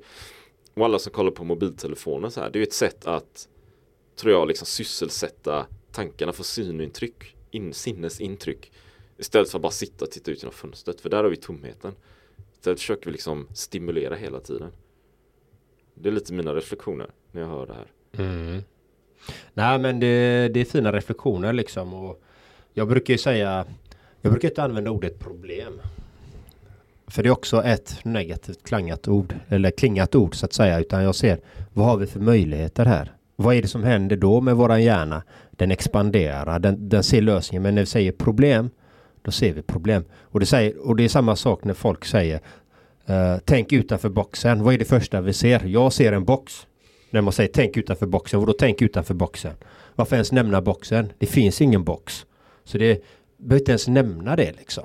Och 0.75 0.85
alla 0.85 0.99
som 0.99 1.13
kollar 1.13 1.31
på 1.31 1.45
mobiltelefonen 1.45 2.31
så 2.31 2.41
här. 2.41 2.51
Det 2.51 2.57
är 2.57 2.61
ju 2.61 2.67
ett 2.67 2.73
sätt 2.73 3.07
att, 3.07 3.49
tror 4.17 4.33
jag, 4.33 4.49
liksom 4.49 4.67
sysselsätta 4.67 5.67
tankarna, 5.93 6.33
få 6.33 6.43
synintryck, 6.45 7.37
in, 7.51 7.75
sinnesintryck. 7.75 8.73
Istället 9.17 9.51
för 9.51 9.59
att 9.59 9.63
bara 9.63 9.73
sitta 9.73 10.05
och 10.05 10.11
titta 10.11 10.31
ut 10.31 10.43
genom 10.43 10.53
fönstret. 10.53 11.01
För 11.01 11.09
där 11.09 11.23
har 11.23 11.31
vi 11.31 11.37
tomheten. 11.37 11.95
Istället 12.55 12.79
försöker 12.79 13.07
vi 13.07 13.13
liksom 13.13 13.49
stimulera 13.55 14.15
hela 14.15 14.41
tiden. 14.41 14.71
Det 15.95 16.09
är 16.09 16.13
lite 16.13 16.33
mina 16.33 16.55
reflektioner 16.55 17.11
när 17.33 17.41
jag 17.41 17.49
hör 17.49 17.67
det 17.67 17.75
här. 17.75 17.87
Mm. 18.13 18.63
Nej 19.55 19.79
men 19.79 20.01
det, 20.01 20.49
det 20.49 20.61
är 20.61 20.65
fina 20.65 20.93
reflektioner 20.93 21.53
liksom. 21.53 21.95
Och 21.95 22.23
jag 22.73 22.89
brukar 22.89 23.15
ju 23.15 23.19
säga 23.19 23.67
jag 24.23 24.33
brukar 24.33 24.49
inte 24.49 24.63
använda 24.63 24.91
ordet 24.91 25.19
problem. 25.19 25.81
För 27.07 27.23
det 27.23 27.29
är 27.29 27.31
också 27.31 27.63
ett 27.63 28.05
negativt 28.05 28.63
klangat 28.63 29.09
ord. 29.09 29.35
Eller 29.49 29.71
klingat 29.71 30.15
ord 30.15 30.35
så 30.35 30.47
att 30.47 30.53
säga. 30.53 30.81
Utan 30.81 31.03
jag 31.03 31.15
ser 31.15 31.41
vad 31.73 31.87
har 31.87 31.97
vi 31.97 32.07
för 32.07 32.21
möjligheter 32.21 32.87
här? 32.87 33.13
Vad 33.37 33.57
är 33.57 33.63
det 33.63 33.69
som 33.69 33.85
händer 33.85 34.17
då 34.17 34.41
med 34.41 34.57
våran 34.57 34.83
hjärna? 34.83 35.23
Den 35.51 35.71
expanderar, 35.71 36.59
den, 36.59 36.89
den 36.89 37.03
ser 37.03 37.23
lösningen. 37.23 37.63
Men 37.63 37.75
när 37.75 37.83
vi 37.83 37.87
säger 37.87 38.13
problem 38.13 38.71
då 39.23 39.31
ser 39.31 39.53
vi 39.53 39.63
problem. 39.63 40.05
Och 40.23 40.41
det, 40.41 40.47
säger, 40.47 40.89
och 40.89 40.97
det 40.97 41.05
är 41.05 41.09
samma 41.09 41.37
sak 41.37 41.65
när 41.65 41.75
folk 41.75 42.05
säger 42.05 42.41
uh, 43.11 43.37
Tänk 43.45 43.73
utanför 43.73 44.09
boxen. 44.09 44.63
Vad 44.63 44.75
är 44.75 44.79
det 44.79 44.85
första 44.85 45.21
vi 45.21 45.33
ser? 45.33 45.65
Jag 45.65 45.93
ser 45.93 46.13
en 46.13 46.25
box. 46.25 46.67
När 47.11 47.21
man 47.21 47.33
säger 47.33 47.51
tänk 47.53 47.77
utanför 47.77 48.07
boxen. 48.07 48.41
Och 48.41 48.47
då 48.47 48.53
tänk 48.53 48.83
utanför 48.83 49.15
boxen. 49.15 49.55
Varför 49.95 50.17
ens 50.17 50.33
nämna 50.33 50.61
boxen? 50.61 51.13
Det 51.19 51.27
finns 51.27 51.61
ingen 51.61 51.85
box. 51.85 52.27
Så 52.65 52.79
det 52.79 53.03
behöver 53.39 53.61
inte 53.61 53.71
ens 53.71 53.89
nämna 53.89 54.37
det 54.37 54.53
liksom. 54.53 54.85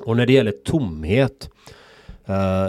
Och 0.00 0.16
när 0.16 0.26
det 0.26 0.32
gäller 0.32 0.52
tomhet. 0.52 1.50
Eh, 2.26 2.68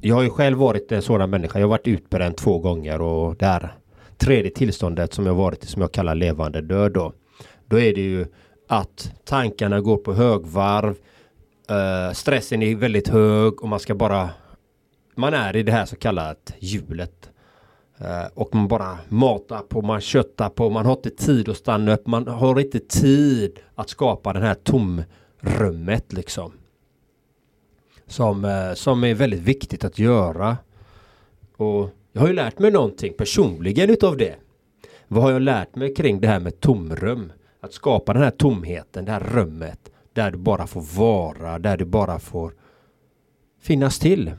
jag 0.00 0.14
har 0.14 0.22
ju 0.22 0.30
själv 0.30 0.58
varit 0.58 0.92
en 0.92 1.02
sådan 1.02 1.30
människa. 1.30 1.58
Jag 1.58 1.66
har 1.66 1.70
varit 1.70 1.88
utbränd 1.88 2.36
två 2.36 2.58
gånger 2.58 3.00
och 3.00 3.36
där 3.36 3.74
tredje 4.16 4.50
tillståndet 4.50 5.14
som 5.14 5.26
jag 5.26 5.34
varit 5.34 5.64
i 5.64 5.66
som 5.66 5.82
jag 5.82 5.92
kallar 5.92 6.14
levande 6.14 6.60
död 6.60 6.92
då. 6.92 7.12
Då 7.66 7.80
är 7.80 7.94
det 7.94 8.00
ju 8.00 8.26
att 8.68 9.12
tankarna 9.24 9.80
går 9.80 9.96
på 9.96 10.12
högvarv. 10.12 10.96
Eh, 11.68 12.12
stressen 12.12 12.62
är 12.62 12.74
väldigt 12.74 13.08
hög 13.08 13.62
och 13.62 13.68
man 13.68 13.80
ska 13.80 13.94
bara 13.94 14.30
man 15.14 15.34
är 15.34 15.56
i 15.56 15.62
det 15.62 15.72
här 15.72 15.86
så 15.86 15.96
kallat 15.96 16.54
hjulet. 16.58 17.30
Uh, 18.00 18.26
och 18.34 18.54
man 18.54 18.68
bara 18.68 18.98
matar 19.08 19.60
på, 19.60 19.82
man 19.82 20.00
köttar 20.00 20.48
på, 20.48 20.70
man 20.70 20.86
har 20.86 20.92
inte 20.92 21.10
tid 21.10 21.48
att 21.48 21.56
stanna 21.56 21.94
upp, 21.94 22.06
man 22.06 22.28
har 22.28 22.60
inte 22.60 22.78
tid 22.78 23.58
att 23.74 23.88
skapa 23.88 24.32
det 24.32 24.40
här 24.40 24.54
tomrummet 24.54 26.12
liksom. 26.12 26.52
Som, 28.06 28.44
uh, 28.44 28.74
som 28.74 29.04
är 29.04 29.14
väldigt 29.14 29.40
viktigt 29.40 29.84
att 29.84 29.98
göra. 29.98 30.56
Och 31.56 31.90
jag 32.12 32.20
har 32.20 32.28
ju 32.28 32.34
lärt 32.34 32.58
mig 32.58 32.70
någonting 32.70 33.12
personligen 33.12 33.90
utav 33.90 34.16
det. 34.16 34.34
Vad 35.08 35.22
har 35.22 35.30
jag 35.30 35.42
lärt 35.42 35.74
mig 35.74 35.94
kring 35.94 36.20
det 36.20 36.28
här 36.28 36.40
med 36.40 36.60
tomrum? 36.60 37.32
Att 37.60 37.72
skapa 37.72 38.12
den 38.12 38.22
här 38.22 38.30
tomheten, 38.30 39.04
det 39.04 39.12
här 39.12 39.20
rummet. 39.20 39.90
Där 40.12 40.30
du 40.30 40.38
bara 40.38 40.66
får 40.66 40.98
vara, 40.98 41.58
där 41.58 41.76
du 41.76 41.84
bara 41.84 42.18
får 42.18 42.54
finnas 43.60 43.98
till. 43.98 44.32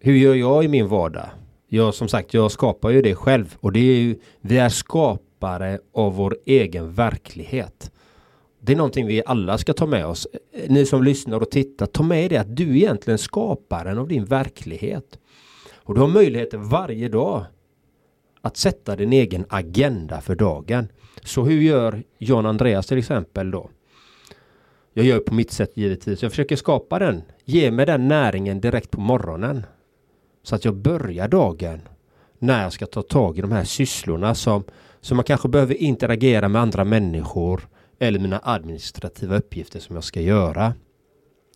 Hur 0.00 0.16
gör 0.16 0.34
jag 0.34 0.64
i 0.64 0.68
min 0.68 0.88
vardag? 0.88 1.28
Jag 1.76 1.94
som 1.94 2.08
sagt, 2.08 2.34
jag 2.34 2.52
skapar 2.52 2.90
ju 2.90 3.02
det 3.02 3.14
själv. 3.14 3.56
Och 3.60 3.72
det 3.72 3.80
är 3.80 3.98
ju, 3.98 4.16
vi 4.40 4.58
är 4.58 4.68
skapare 4.68 5.78
av 5.92 6.14
vår 6.14 6.36
egen 6.46 6.92
verklighet. 6.92 7.90
Det 8.60 8.72
är 8.72 8.76
någonting 8.76 9.06
vi 9.06 9.22
alla 9.26 9.58
ska 9.58 9.72
ta 9.72 9.86
med 9.86 10.06
oss. 10.06 10.26
Ni 10.68 10.86
som 10.86 11.02
lyssnar 11.02 11.40
och 11.40 11.50
tittar, 11.50 11.86
ta 11.86 12.02
med 12.02 12.30
det 12.30 12.36
att 12.36 12.56
du 12.56 12.70
är 12.70 12.76
egentligen 12.76 13.18
skaparen 13.18 13.98
av 13.98 14.08
din 14.08 14.24
verklighet. 14.24 15.18
Och 15.74 15.94
du 15.94 16.00
har 16.00 16.08
möjligheter 16.08 16.58
varje 16.58 17.08
dag 17.08 17.44
att 18.40 18.56
sätta 18.56 18.96
din 18.96 19.12
egen 19.12 19.44
agenda 19.48 20.20
för 20.20 20.34
dagen. 20.34 20.88
Så 21.24 21.44
hur 21.44 21.60
gör 21.60 22.02
John 22.18 22.46
Andreas 22.46 22.86
till 22.86 22.98
exempel 22.98 23.50
då? 23.50 23.70
Jag 24.92 25.06
gör 25.06 25.18
på 25.18 25.34
mitt 25.34 25.50
sätt 25.50 25.72
givetvis. 25.74 26.22
Jag 26.22 26.32
försöker 26.32 26.56
skapa 26.56 26.98
den. 26.98 27.22
Ge 27.44 27.70
mig 27.70 27.86
den 27.86 28.08
näringen 28.08 28.60
direkt 28.60 28.90
på 28.90 29.00
morgonen. 29.00 29.66
Så 30.46 30.54
att 30.54 30.64
jag 30.64 30.74
börjar 30.74 31.28
dagen 31.28 31.80
när 32.38 32.62
jag 32.62 32.72
ska 32.72 32.86
ta 32.86 33.02
tag 33.02 33.38
i 33.38 33.40
de 33.40 33.52
här 33.52 33.64
sysslorna 33.64 34.34
som, 34.34 34.64
som 35.00 35.16
man 35.16 35.24
kanske 35.24 35.48
behöver 35.48 35.74
interagera 35.74 36.48
med 36.48 36.62
andra 36.62 36.84
människor 36.84 37.68
eller 37.98 38.18
mina 38.18 38.40
administrativa 38.42 39.36
uppgifter 39.36 39.80
som 39.80 39.94
jag 39.94 40.04
ska 40.04 40.20
göra. 40.20 40.74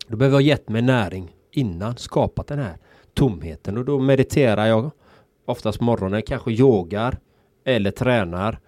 Då 0.07 0.17
behöver 0.17 0.35
jag 0.35 0.41
gett 0.41 0.69
mig 0.69 0.81
näring 0.81 1.35
innan, 1.51 1.97
skapat 1.97 2.47
den 2.47 2.59
här 2.59 2.77
tomheten 3.13 3.77
och 3.77 3.85
då 3.85 3.99
mediterar 3.99 4.65
jag 4.65 4.91
oftast 5.45 5.81
morgonen, 5.81 6.21
kanske 6.21 6.51
yogar 6.51 7.17
eller 7.65 7.91
tränar 7.91 8.59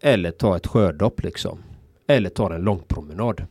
eller 0.00 0.30
tar 0.30 0.56
ett 0.56 0.66
sjödopp 0.66 1.22
liksom. 1.22 1.58
Eller 2.06 2.30
tar 2.30 2.50
en 2.50 2.62
lång 2.62 2.82
promenad. 2.88 3.46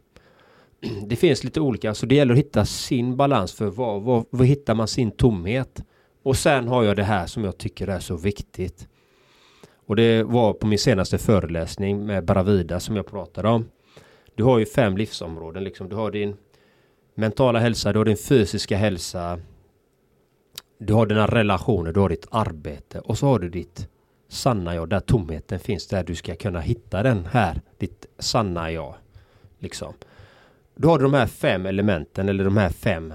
Det 1.08 1.16
finns 1.16 1.44
lite 1.44 1.62
olika, 1.62 1.94
så 1.94 2.06
det 2.06 2.16
gäller 2.16 2.34
att 2.34 2.40
hitta 2.40 2.66
sin 2.66 3.18
balans 3.18 3.54
för 3.54 3.66
var, 3.66 4.00
var, 4.00 4.26
var 4.30 4.46
hittar 4.46 4.76
man 4.76 4.88
sin 4.88 5.12
tomhet. 5.12 5.84
Och 6.24 6.38
sen 6.38 6.68
har 6.68 6.84
jag 6.84 6.96
det 6.96 7.04
här 7.04 7.26
som 7.26 7.44
jag 7.44 7.58
tycker 7.58 7.88
är 7.88 8.00
så 8.00 8.16
viktigt. 8.16 8.88
Och 9.86 9.96
det 9.96 10.24
var 10.24 10.54
på 10.54 10.68
min 10.68 10.80
senaste 10.80 11.18
föreläsning 11.18 12.06
med 12.06 12.26
Bravida 12.26 12.80
som 12.80 12.96
jag 12.96 13.08
pratade 13.08 13.50
om. 13.50 13.70
Du 14.36 14.44
har 14.44 14.60
ju 14.60 14.66
fem 14.66 14.98
livsområden 14.98 15.64
liksom. 15.64 15.90
Du 15.90 15.96
har 15.96 16.12
din 16.12 16.36
mentala 17.16 17.60
hälsa, 17.60 17.94
du 17.94 18.00
har 18.00 18.06
din 18.06 18.18
fysiska 18.18 18.78
hälsa. 18.78 19.40
Du 20.78 20.94
har 20.94 21.06
dina 21.06 21.28
relationer, 21.28 21.92
du 21.92 22.00
har 22.00 22.10
ditt 22.10 22.28
arbete 22.32 23.00
och 23.00 23.18
så 23.18 23.26
har 23.26 23.40
du 23.40 23.50
ditt 23.50 23.88
sanna 24.28 24.76
jag, 24.76 24.90
där 24.90 25.00
tomheten 25.00 25.60
finns, 25.60 25.88
där 25.88 26.04
du 26.04 26.16
ska 26.16 26.36
kunna 26.36 26.60
hitta 26.60 27.04
den 27.04 27.26
här, 27.26 27.62
ditt 27.78 28.06
sanna 28.20 28.72
jag. 28.72 28.96
Liksom. 29.60 29.94
Då 30.76 30.90
har 30.90 30.98
du 30.98 31.04
de 31.04 31.14
här 31.14 31.28
fem 31.28 31.66
elementen 31.66 32.30
eller 32.30 32.44
de 32.44 32.58
här 32.58 32.70
fem 32.70 33.14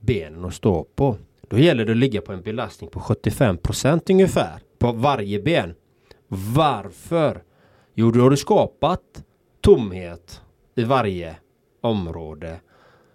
benen 0.00 0.44
att 0.44 0.54
stå 0.54 0.84
på. 0.84 1.16
Då 1.48 1.58
gäller 1.58 1.84
det 1.84 1.92
att 1.92 1.98
ligga 1.98 2.20
på 2.20 2.32
en 2.32 2.42
belastning 2.42 2.90
på 2.90 3.00
75% 3.00 4.10
ungefär 4.10 4.60
på 4.78 4.92
varje 4.92 5.40
ben. 5.40 5.74
Varför? 6.28 7.42
Jo, 7.94 8.10
då 8.10 8.20
har 8.20 8.30
du 8.30 8.36
skapat 8.36 9.24
tomhet 9.60 10.42
i 10.74 10.84
varje 10.84 11.36
område 11.80 12.60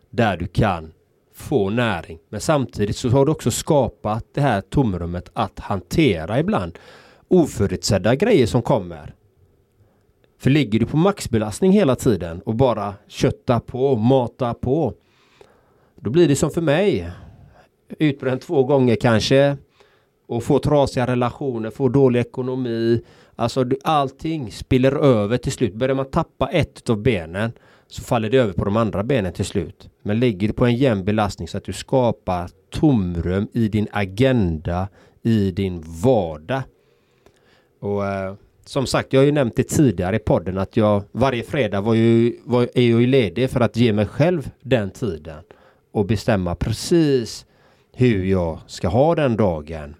där 0.09 0.37
du 0.37 0.47
kan 0.47 0.93
få 1.33 1.69
näring. 1.69 2.19
Men 2.29 2.41
samtidigt 2.41 2.97
så 2.97 3.09
har 3.09 3.25
du 3.25 3.31
också 3.31 3.51
skapat 3.51 4.25
det 4.33 4.41
här 4.41 4.61
tomrummet 4.61 5.29
att 5.33 5.59
hantera 5.59 6.39
ibland 6.39 6.79
oförutsedda 7.27 8.15
grejer 8.15 8.47
som 8.47 8.61
kommer. 8.61 9.13
För 10.37 10.49
ligger 10.49 10.79
du 10.79 10.85
på 10.85 10.97
maxbelastning 10.97 11.71
hela 11.71 11.95
tiden 11.95 12.41
och 12.41 12.55
bara 12.55 12.93
köttar 13.07 13.59
på, 13.59 13.95
matar 13.95 14.53
på. 14.53 14.93
Då 15.95 16.09
blir 16.09 16.27
det 16.27 16.35
som 16.35 16.51
för 16.51 16.61
mig. 16.61 17.11
Utbränd 17.99 18.41
två 18.41 18.63
gånger 18.63 18.95
kanske. 18.95 19.57
Och 20.27 20.43
få 20.43 20.59
trasiga 20.59 21.07
relationer, 21.07 21.69
få 21.69 21.89
dålig 21.89 22.19
ekonomi. 22.19 23.01
Alltså 23.35 23.65
allting 23.83 24.51
spiller 24.51 24.91
över 24.91 25.37
till 25.37 25.51
slut. 25.51 25.73
Börjar 25.73 25.95
man 25.95 26.11
tappa 26.11 26.49
ett 26.49 26.89
av 26.89 26.97
benen 26.97 27.51
så 27.87 28.01
faller 28.01 28.29
det 28.29 28.37
över 28.37 28.53
på 28.53 28.65
de 28.65 28.77
andra 28.77 29.03
benen 29.03 29.33
till 29.33 29.45
slut. 29.45 29.89
Men 30.03 30.19
ligger 30.19 30.47
du 30.47 30.53
på 30.53 30.65
en 30.65 30.75
jämn 30.75 31.05
belastning 31.05 31.47
så 31.47 31.57
att 31.57 31.63
du 31.63 31.73
skapar 31.73 32.49
tomrum 32.69 33.47
i 33.53 33.67
din 33.67 33.87
agenda, 33.91 34.87
i 35.23 35.51
din 35.51 35.83
vardag. 36.03 36.61
Och 37.79 38.05
eh, 38.05 38.33
som 38.67 38.87
sagt, 38.87 39.13
jag 39.13 39.19
har 39.19 39.25
ju 39.25 39.31
nämnt 39.31 39.55
det 39.55 39.63
tidigare 39.63 40.15
i 40.15 40.19
podden 40.19 40.57
att 40.57 40.77
jag 40.77 41.03
varje 41.11 41.43
fredag 41.43 41.81
var 41.81 41.93
ju, 41.93 42.39
var, 42.43 42.61
är 42.61 42.89
jag 42.89 43.01
ju 43.01 43.07
ledig 43.07 43.49
för 43.49 43.59
att 43.59 43.77
ge 43.77 43.93
mig 43.93 44.05
själv 44.05 44.49
den 44.61 44.91
tiden 44.91 45.43
och 45.91 46.05
bestämma 46.05 46.55
precis 46.55 47.45
hur 47.93 48.25
jag 48.25 48.59
ska 48.67 48.87
ha 48.87 49.15
den 49.15 49.37
dagen. 49.37 49.95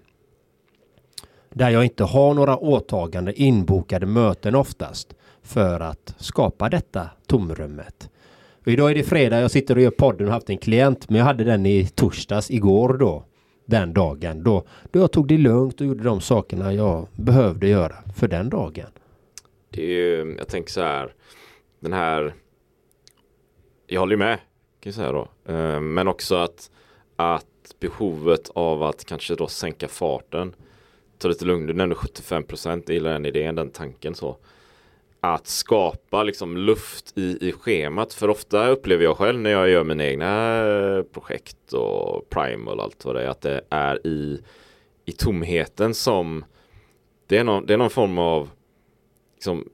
Där 1.50 1.70
jag 1.70 1.84
inte 1.84 2.04
har 2.04 2.34
några 2.34 2.56
åtaganden, 2.56 3.34
inbokade 3.36 4.06
möten 4.06 4.54
oftast 4.54 5.14
för 5.42 5.80
att 5.80 6.14
skapa 6.18 6.68
detta 6.68 7.10
tomrummet. 7.26 8.10
Och 8.64 8.68
idag 8.68 8.90
är 8.90 8.94
det 8.94 9.02
fredag, 9.02 9.40
jag 9.40 9.50
sitter 9.50 9.76
och 9.76 9.82
gör 9.82 9.90
podden 9.90 10.26
och 10.26 10.32
har 10.32 10.38
haft 10.38 10.50
en 10.50 10.58
klient 10.58 11.10
men 11.10 11.18
jag 11.18 11.24
hade 11.24 11.44
den 11.44 11.66
i 11.66 11.86
torsdags 11.86 12.50
igår 12.50 12.98
då 12.98 13.24
den 13.68 13.92
dagen. 13.92 14.42
Då, 14.42 14.64
då 14.90 14.98
jag 14.98 15.12
tog 15.12 15.28
det 15.28 15.38
lugnt 15.38 15.80
och 15.80 15.86
gjorde 15.86 16.04
de 16.04 16.20
sakerna 16.20 16.72
jag 16.72 17.08
behövde 17.12 17.68
göra 17.68 17.96
för 18.16 18.28
den 18.28 18.48
dagen. 18.50 18.86
Det 19.70 19.82
är 19.82 19.86
ju, 19.86 20.34
jag 20.38 20.48
tänker 20.48 20.70
så 20.70 20.80
här, 20.80 21.14
den 21.80 21.92
här, 21.92 22.34
jag 23.86 24.00
håller 24.00 24.16
med, 24.16 24.38
kan 24.80 24.90
jag 24.90 24.94
säga 24.94 25.12
då, 25.12 25.28
eh, 25.52 25.80
men 25.80 26.08
också 26.08 26.36
att, 26.36 26.70
att 27.16 27.74
behovet 27.80 28.50
av 28.54 28.82
att 28.82 29.04
kanske 29.04 29.34
då 29.34 29.46
sänka 29.46 29.88
farten, 29.88 30.54
ta 31.18 31.28
lite 31.28 31.44
lugnt, 31.44 31.68
du 31.68 31.74
nämnde 31.74 31.94
75 31.94 32.42
procent, 32.42 32.84
jag 32.86 32.94
gillar 32.94 33.12
den 33.12 33.26
idén, 33.26 33.54
den 33.54 33.70
tanken 33.70 34.14
så 34.14 34.36
att 35.20 35.46
skapa 35.46 36.22
liksom 36.22 36.56
luft 36.56 37.18
i, 37.18 37.48
i 37.48 37.52
schemat. 37.52 38.14
För 38.14 38.30
ofta 38.30 38.68
upplever 38.68 39.04
jag 39.04 39.16
själv 39.16 39.40
när 39.40 39.50
jag 39.50 39.68
gör 39.68 39.84
mina 39.84 40.06
egna 40.06 40.56
eh, 40.66 41.02
projekt 41.02 41.72
och 41.72 42.28
primal 42.30 42.78
och 42.78 42.84
allt 42.84 43.04
vad 43.04 43.14
det 43.14 43.22
är. 43.22 43.28
Att 43.28 43.40
det 43.40 43.60
är 43.70 44.06
i, 44.06 44.42
i 45.04 45.12
tomheten 45.12 45.94
som 45.94 46.44
det 47.26 47.36
är, 47.36 47.44
någon, 47.44 47.66
det 47.66 47.74
är 47.74 47.78
någon 47.78 47.90
form 47.90 48.18
av 48.18 48.50
liksom, 49.34 49.68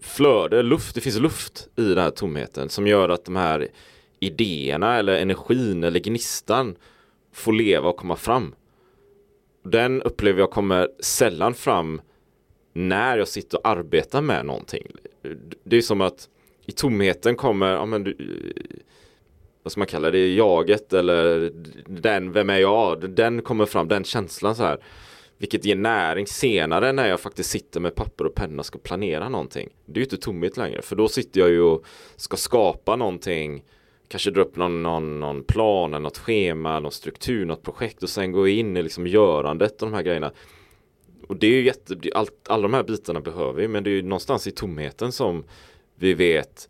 flöde, 0.00 0.62
luft. 0.62 0.94
Det 0.94 1.00
finns 1.00 1.18
luft 1.18 1.68
i 1.76 1.84
den 1.84 1.98
här 1.98 2.10
tomheten 2.10 2.68
som 2.68 2.86
gör 2.86 3.08
att 3.08 3.24
de 3.24 3.36
här 3.36 3.68
idéerna 4.20 4.96
eller 4.96 5.14
energin 5.14 5.84
eller 5.84 6.00
gnistan 6.00 6.76
får 7.32 7.52
leva 7.52 7.88
och 7.88 7.96
komma 7.96 8.16
fram. 8.16 8.54
Den 9.64 10.02
upplever 10.02 10.40
jag 10.40 10.50
kommer 10.50 10.88
sällan 11.00 11.54
fram 11.54 12.00
när 12.76 13.18
jag 13.18 13.28
sitter 13.28 13.58
och 13.58 13.68
arbetar 13.68 14.20
med 14.20 14.46
någonting. 14.46 14.86
Det 15.64 15.76
är 15.76 15.82
som 15.82 16.00
att 16.00 16.28
i 16.66 16.72
tomheten 16.72 17.36
kommer, 17.36 17.72
ja 17.72 17.86
men 17.86 18.04
du, 18.04 18.16
vad 19.62 19.72
ska 19.72 19.80
man 19.80 19.86
kalla 19.86 20.10
det, 20.10 20.34
jaget 20.34 20.92
eller 20.92 21.52
den, 21.86 22.32
vem 22.32 22.50
är 22.50 22.58
jag? 22.58 23.10
Den 23.10 23.42
kommer 23.42 23.66
fram, 23.66 23.88
den 23.88 24.04
känslan 24.04 24.54
så 24.54 24.62
här. 24.62 24.78
Vilket 25.38 25.64
ger 25.64 25.76
näring 25.76 26.26
senare 26.26 26.92
när 26.92 27.08
jag 27.08 27.20
faktiskt 27.20 27.50
sitter 27.50 27.80
med 27.80 27.94
papper 27.94 28.26
och 28.26 28.34
penna 28.34 28.60
och 28.60 28.66
ska 28.66 28.78
planera 28.78 29.28
någonting. 29.28 29.68
Det 29.86 29.92
är 29.92 30.00
ju 30.00 30.04
inte 30.04 30.16
tomhet 30.16 30.56
längre, 30.56 30.82
för 30.82 30.96
då 30.96 31.08
sitter 31.08 31.40
jag 31.40 31.50
ju 31.50 31.60
och 31.60 31.84
ska 32.16 32.36
skapa 32.36 32.96
någonting 32.96 33.62
Kanske 34.08 34.30
dra 34.30 34.42
upp 34.42 34.56
någon, 34.56 34.82
någon, 34.82 35.20
någon 35.20 35.44
plan, 35.44 35.90
något 35.90 36.18
schema, 36.18 36.80
någon 36.80 36.92
struktur, 36.92 37.44
något 37.44 37.62
projekt 37.62 38.02
och 38.02 38.08
sen 38.08 38.32
gå 38.32 38.48
in 38.48 38.76
i 38.76 38.82
liksom 38.82 39.06
görandet 39.06 39.82
av 39.82 39.90
de 39.90 39.94
här 39.94 40.02
grejerna 40.02 40.32
och 41.26 41.36
det 41.36 41.46
är 41.46 41.50
ju 41.50 41.64
jätte, 41.64 41.96
allt, 42.14 42.48
alla 42.48 42.62
de 42.62 42.74
här 42.74 42.82
bitarna 42.82 43.20
behöver 43.20 43.52
vi 43.52 43.68
men 43.68 43.84
det 43.84 43.90
är 43.90 43.94
ju 43.94 44.02
någonstans 44.02 44.46
i 44.46 44.50
tomheten 44.50 45.12
som 45.12 45.44
vi 45.94 46.14
vet 46.14 46.68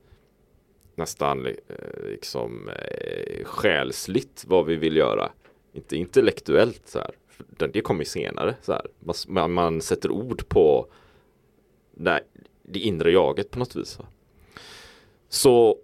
nästan 0.94 1.46
eh, 1.46 1.54
liksom 2.02 2.68
eh, 2.68 3.44
själsligt 3.44 4.44
vad 4.46 4.66
vi 4.66 4.76
vill 4.76 4.96
göra. 4.96 5.32
Inte 5.72 5.96
intellektuellt 5.96 6.82
så 6.84 6.98
här. 6.98 7.10
Det 7.72 7.80
kommer 7.80 8.04
senare 8.04 8.54
så 8.62 8.72
här. 8.72 8.86
Man, 9.28 9.52
man 9.52 9.80
sätter 9.80 10.10
ord 10.10 10.48
på 10.48 10.86
det, 11.94 12.20
det 12.62 12.78
inre 12.78 13.10
jaget 13.10 13.50
på 13.50 13.58
något 13.58 13.76
vis. 13.76 13.98
Så 15.28 15.78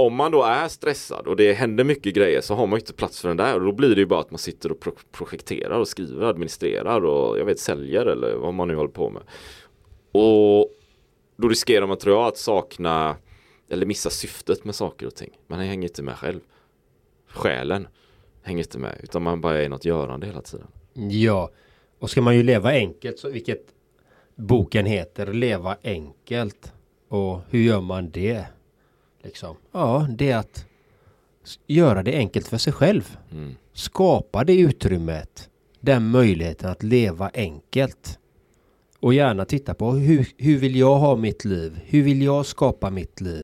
om 0.00 0.14
man 0.14 0.32
då 0.32 0.42
är 0.42 0.68
stressad 0.68 1.26
och 1.26 1.36
det 1.36 1.52
händer 1.52 1.84
mycket 1.84 2.14
grejer 2.14 2.40
så 2.40 2.54
har 2.54 2.66
man 2.66 2.78
inte 2.78 2.92
plats 2.92 3.20
för 3.20 3.28
den 3.28 3.36
där 3.36 3.54
och 3.54 3.60
då 3.60 3.72
blir 3.72 3.94
det 3.94 4.00
ju 4.00 4.06
bara 4.06 4.20
att 4.20 4.30
man 4.30 4.38
sitter 4.38 4.72
och 4.72 4.80
pro 4.80 4.92
projekterar 5.12 5.78
och 5.78 5.88
skriver 5.88 6.22
och 6.22 6.28
administrerar 6.28 7.04
och 7.04 7.38
jag 7.38 7.44
vet 7.44 7.58
säljer 7.58 8.06
eller 8.06 8.34
vad 8.34 8.54
man 8.54 8.68
nu 8.68 8.74
håller 8.74 8.90
på 8.90 9.10
med. 9.10 9.22
Och 10.12 10.74
då 11.36 11.48
riskerar 11.48 11.86
man 11.86 11.98
tror 11.98 12.16
jag 12.16 12.26
att 12.26 12.36
sakna 12.36 13.16
eller 13.68 13.86
missa 13.86 14.10
syftet 14.10 14.64
med 14.64 14.74
saker 14.74 15.06
och 15.06 15.14
ting. 15.14 15.30
Man 15.46 15.58
hänger 15.58 15.88
inte 15.88 16.02
med 16.02 16.16
själv. 16.16 16.40
Själen 17.28 17.88
hänger 18.42 18.58
inte 18.58 18.78
med 18.78 19.00
utan 19.02 19.22
man 19.22 19.40
bara 19.40 19.58
är 19.58 19.62
i 19.62 19.68
något 19.68 19.84
görande 19.84 20.26
hela 20.26 20.42
tiden. 20.42 20.66
Ja, 21.10 21.50
och 21.98 22.10
ska 22.10 22.22
man 22.22 22.36
ju 22.36 22.42
leva 22.42 22.70
enkelt 22.70 23.18
så 23.18 23.30
vilket 23.30 23.66
boken 24.34 24.86
heter 24.86 25.32
Leva 25.32 25.76
enkelt. 25.82 26.72
Och 27.08 27.40
hur 27.50 27.60
gör 27.60 27.80
man 27.80 28.10
det? 28.10 28.46
Liksom. 29.28 29.56
Ja, 29.72 30.06
det 30.10 30.30
är 30.30 30.36
att 30.36 30.66
göra 31.66 32.02
det 32.02 32.12
enkelt 32.12 32.48
för 32.48 32.58
sig 32.58 32.72
själv. 32.72 33.16
Mm. 33.32 33.54
Skapa 33.72 34.44
det 34.44 34.56
utrymmet. 34.56 35.48
Den 35.80 36.10
möjligheten 36.10 36.70
att 36.70 36.82
leva 36.82 37.30
enkelt. 37.34 38.18
Och 39.00 39.14
gärna 39.14 39.44
titta 39.44 39.74
på 39.74 39.92
hur, 39.92 40.28
hur 40.36 40.58
vill 40.58 40.76
jag 40.76 40.96
ha 40.96 41.16
mitt 41.16 41.44
liv? 41.44 41.80
Hur 41.84 42.02
vill 42.02 42.22
jag 42.22 42.46
skapa 42.46 42.90
mitt 42.90 43.20
liv? 43.20 43.42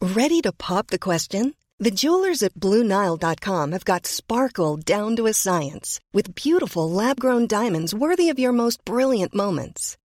Ready 0.00 0.42
to 0.42 0.52
pop 0.68 0.86
the 0.86 0.98
question? 0.98 1.54
The 1.84 1.90
jewelers 1.90 2.42
at 2.42 2.54
BlueNile.com 2.54 3.72
have 3.72 3.84
got 3.84 4.06
sparkle 4.06 4.76
down 4.98 5.16
to 5.16 5.26
a 5.26 5.32
science 5.32 6.00
with 6.12 6.34
beautiful 6.34 6.90
lab-grown 6.90 7.46
diamonds 7.46 7.94
worthy 7.94 8.32
of 8.32 8.38
your 8.38 8.52
most 8.52 8.84
brilliant 8.84 9.34
moments. 9.34 9.96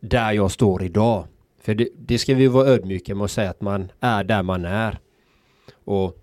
Där 0.00 0.32
jag 0.32 0.50
står 0.50 0.82
idag. 0.82 1.26
För 1.60 1.74
det, 1.74 1.88
det 1.96 2.18
ska 2.18 2.34
vi 2.34 2.46
vara 2.46 2.68
ödmjuka 2.68 3.14
med 3.14 3.24
att 3.24 3.30
säga 3.30 3.50
att 3.50 3.60
man 3.60 3.92
är 4.00 4.24
där 4.24 4.42
man 4.42 4.64
är. 4.64 4.98
Och 5.84 6.16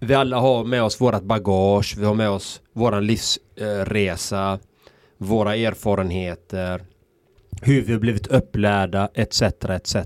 vi 0.00 0.14
alla 0.14 0.40
har 0.40 0.64
med 0.64 0.82
oss 0.82 1.00
vårat 1.00 1.22
bagage, 1.22 1.96
vi 1.98 2.04
har 2.04 2.14
med 2.14 2.30
oss 2.30 2.62
våran 2.72 3.06
livsresa, 3.06 4.58
våra 5.18 5.56
erfarenheter, 5.56 6.82
hur 7.62 7.82
vi 7.82 7.92
har 7.92 8.00
blivit 8.00 8.26
upplärda 8.26 9.08
etc. 9.14 9.42
etc. 9.42 9.96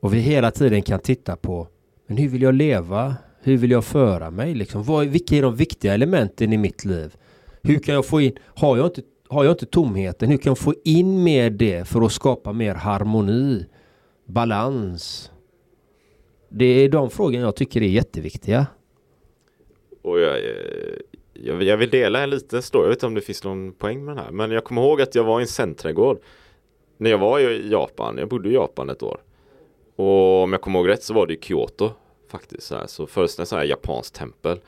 Och 0.00 0.14
vi 0.14 0.18
hela 0.20 0.50
tiden 0.50 0.82
kan 0.82 1.00
titta 1.00 1.36
på 1.36 1.68
men 2.06 2.16
hur 2.16 2.28
vill 2.28 2.42
jag 2.42 2.54
leva? 2.54 3.16
Hur 3.42 3.56
vill 3.56 3.70
jag 3.70 3.84
föra 3.84 4.30
mig? 4.30 4.54
Liksom, 4.54 4.82
vad, 4.82 5.06
vilka 5.06 5.36
är 5.36 5.42
de 5.42 5.56
viktiga 5.56 5.94
elementen 5.94 6.52
i 6.52 6.56
mitt 6.56 6.84
liv? 6.84 7.16
Hur 7.62 7.78
kan 7.78 7.94
jag 7.94 8.06
få 8.06 8.20
in, 8.20 8.32
har 8.44 8.76
jag 8.76 8.86
inte, 8.86 9.02
har 9.32 9.44
jag 9.44 9.52
inte 9.52 9.66
tomheten, 9.66 10.30
hur 10.30 10.36
kan 10.36 10.50
jag 10.50 10.58
få 10.58 10.74
in 10.84 11.22
mer 11.22 11.50
det 11.50 11.88
för 11.88 12.02
att 12.02 12.12
skapa 12.12 12.52
mer 12.52 12.74
harmoni, 12.74 13.66
balans? 14.26 15.30
Det 16.48 16.64
är 16.64 16.88
de 16.88 17.10
frågorna 17.10 17.44
jag 17.44 17.56
tycker 17.56 17.82
är 17.82 17.86
jätteviktiga. 17.86 18.66
Och 20.02 20.20
jag, 20.20 20.36
eh, 20.36 20.44
jag, 21.32 21.62
jag 21.62 21.76
vill 21.76 21.90
dela 21.90 22.22
en 22.22 22.30
liten 22.30 22.62
story, 22.62 22.84
jag 22.84 22.88
vet 22.88 22.96
inte 22.96 23.06
om 23.06 23.14
det 23.14 23.20
finns 23.20 23.44
någon 23.44 23.72
poäng 23.72 24.04
med 24.04 24.16
den 24.16 24.24
här. 24.24 24.32
Men 24.32 24.50
jag 24.50 24.64
kommer 24.64 24.82
ihåg 24.82 25.02
att 25.02 25.14
jag 25.14 25.24
var 25.24 25.40
i 25.40 25.42
en 25.42 25.48
centrumträdgård 25.48 26.20
när 26.96 27.10
jag 27.10 27.18
var 27.18 27.40
i 27.40 27.70
Japan. 27.70 28.18
Jag 28.18 28.28
bodde 28.28 28.48
i 28.48 28.52
Japan 28.52 28.90
ett 28.90 29.02
år. 29.02 29.20
Och 29.96 30.42
om 30.42 30.52
jag 30.52 30.62
kommer 30.62 30.78
ihåg 30.78 30.88
rätt 30.88 31.02
så 31.02 31.14
var 31.14 31.26
det 31.26 31.34
i 31.34 31.40
Kyoto 31.40 31.90
faktiskt. 32.30 32.66
Så, 32.66 32.74
här. 32.74 32.86
så 32.86 33.06
först 33.06 33.38
en 33.38 33.46
sån 33.46 33.58
här 33.58 33.64
japanskt 33.66 34.14
tempel. 34.14 34.60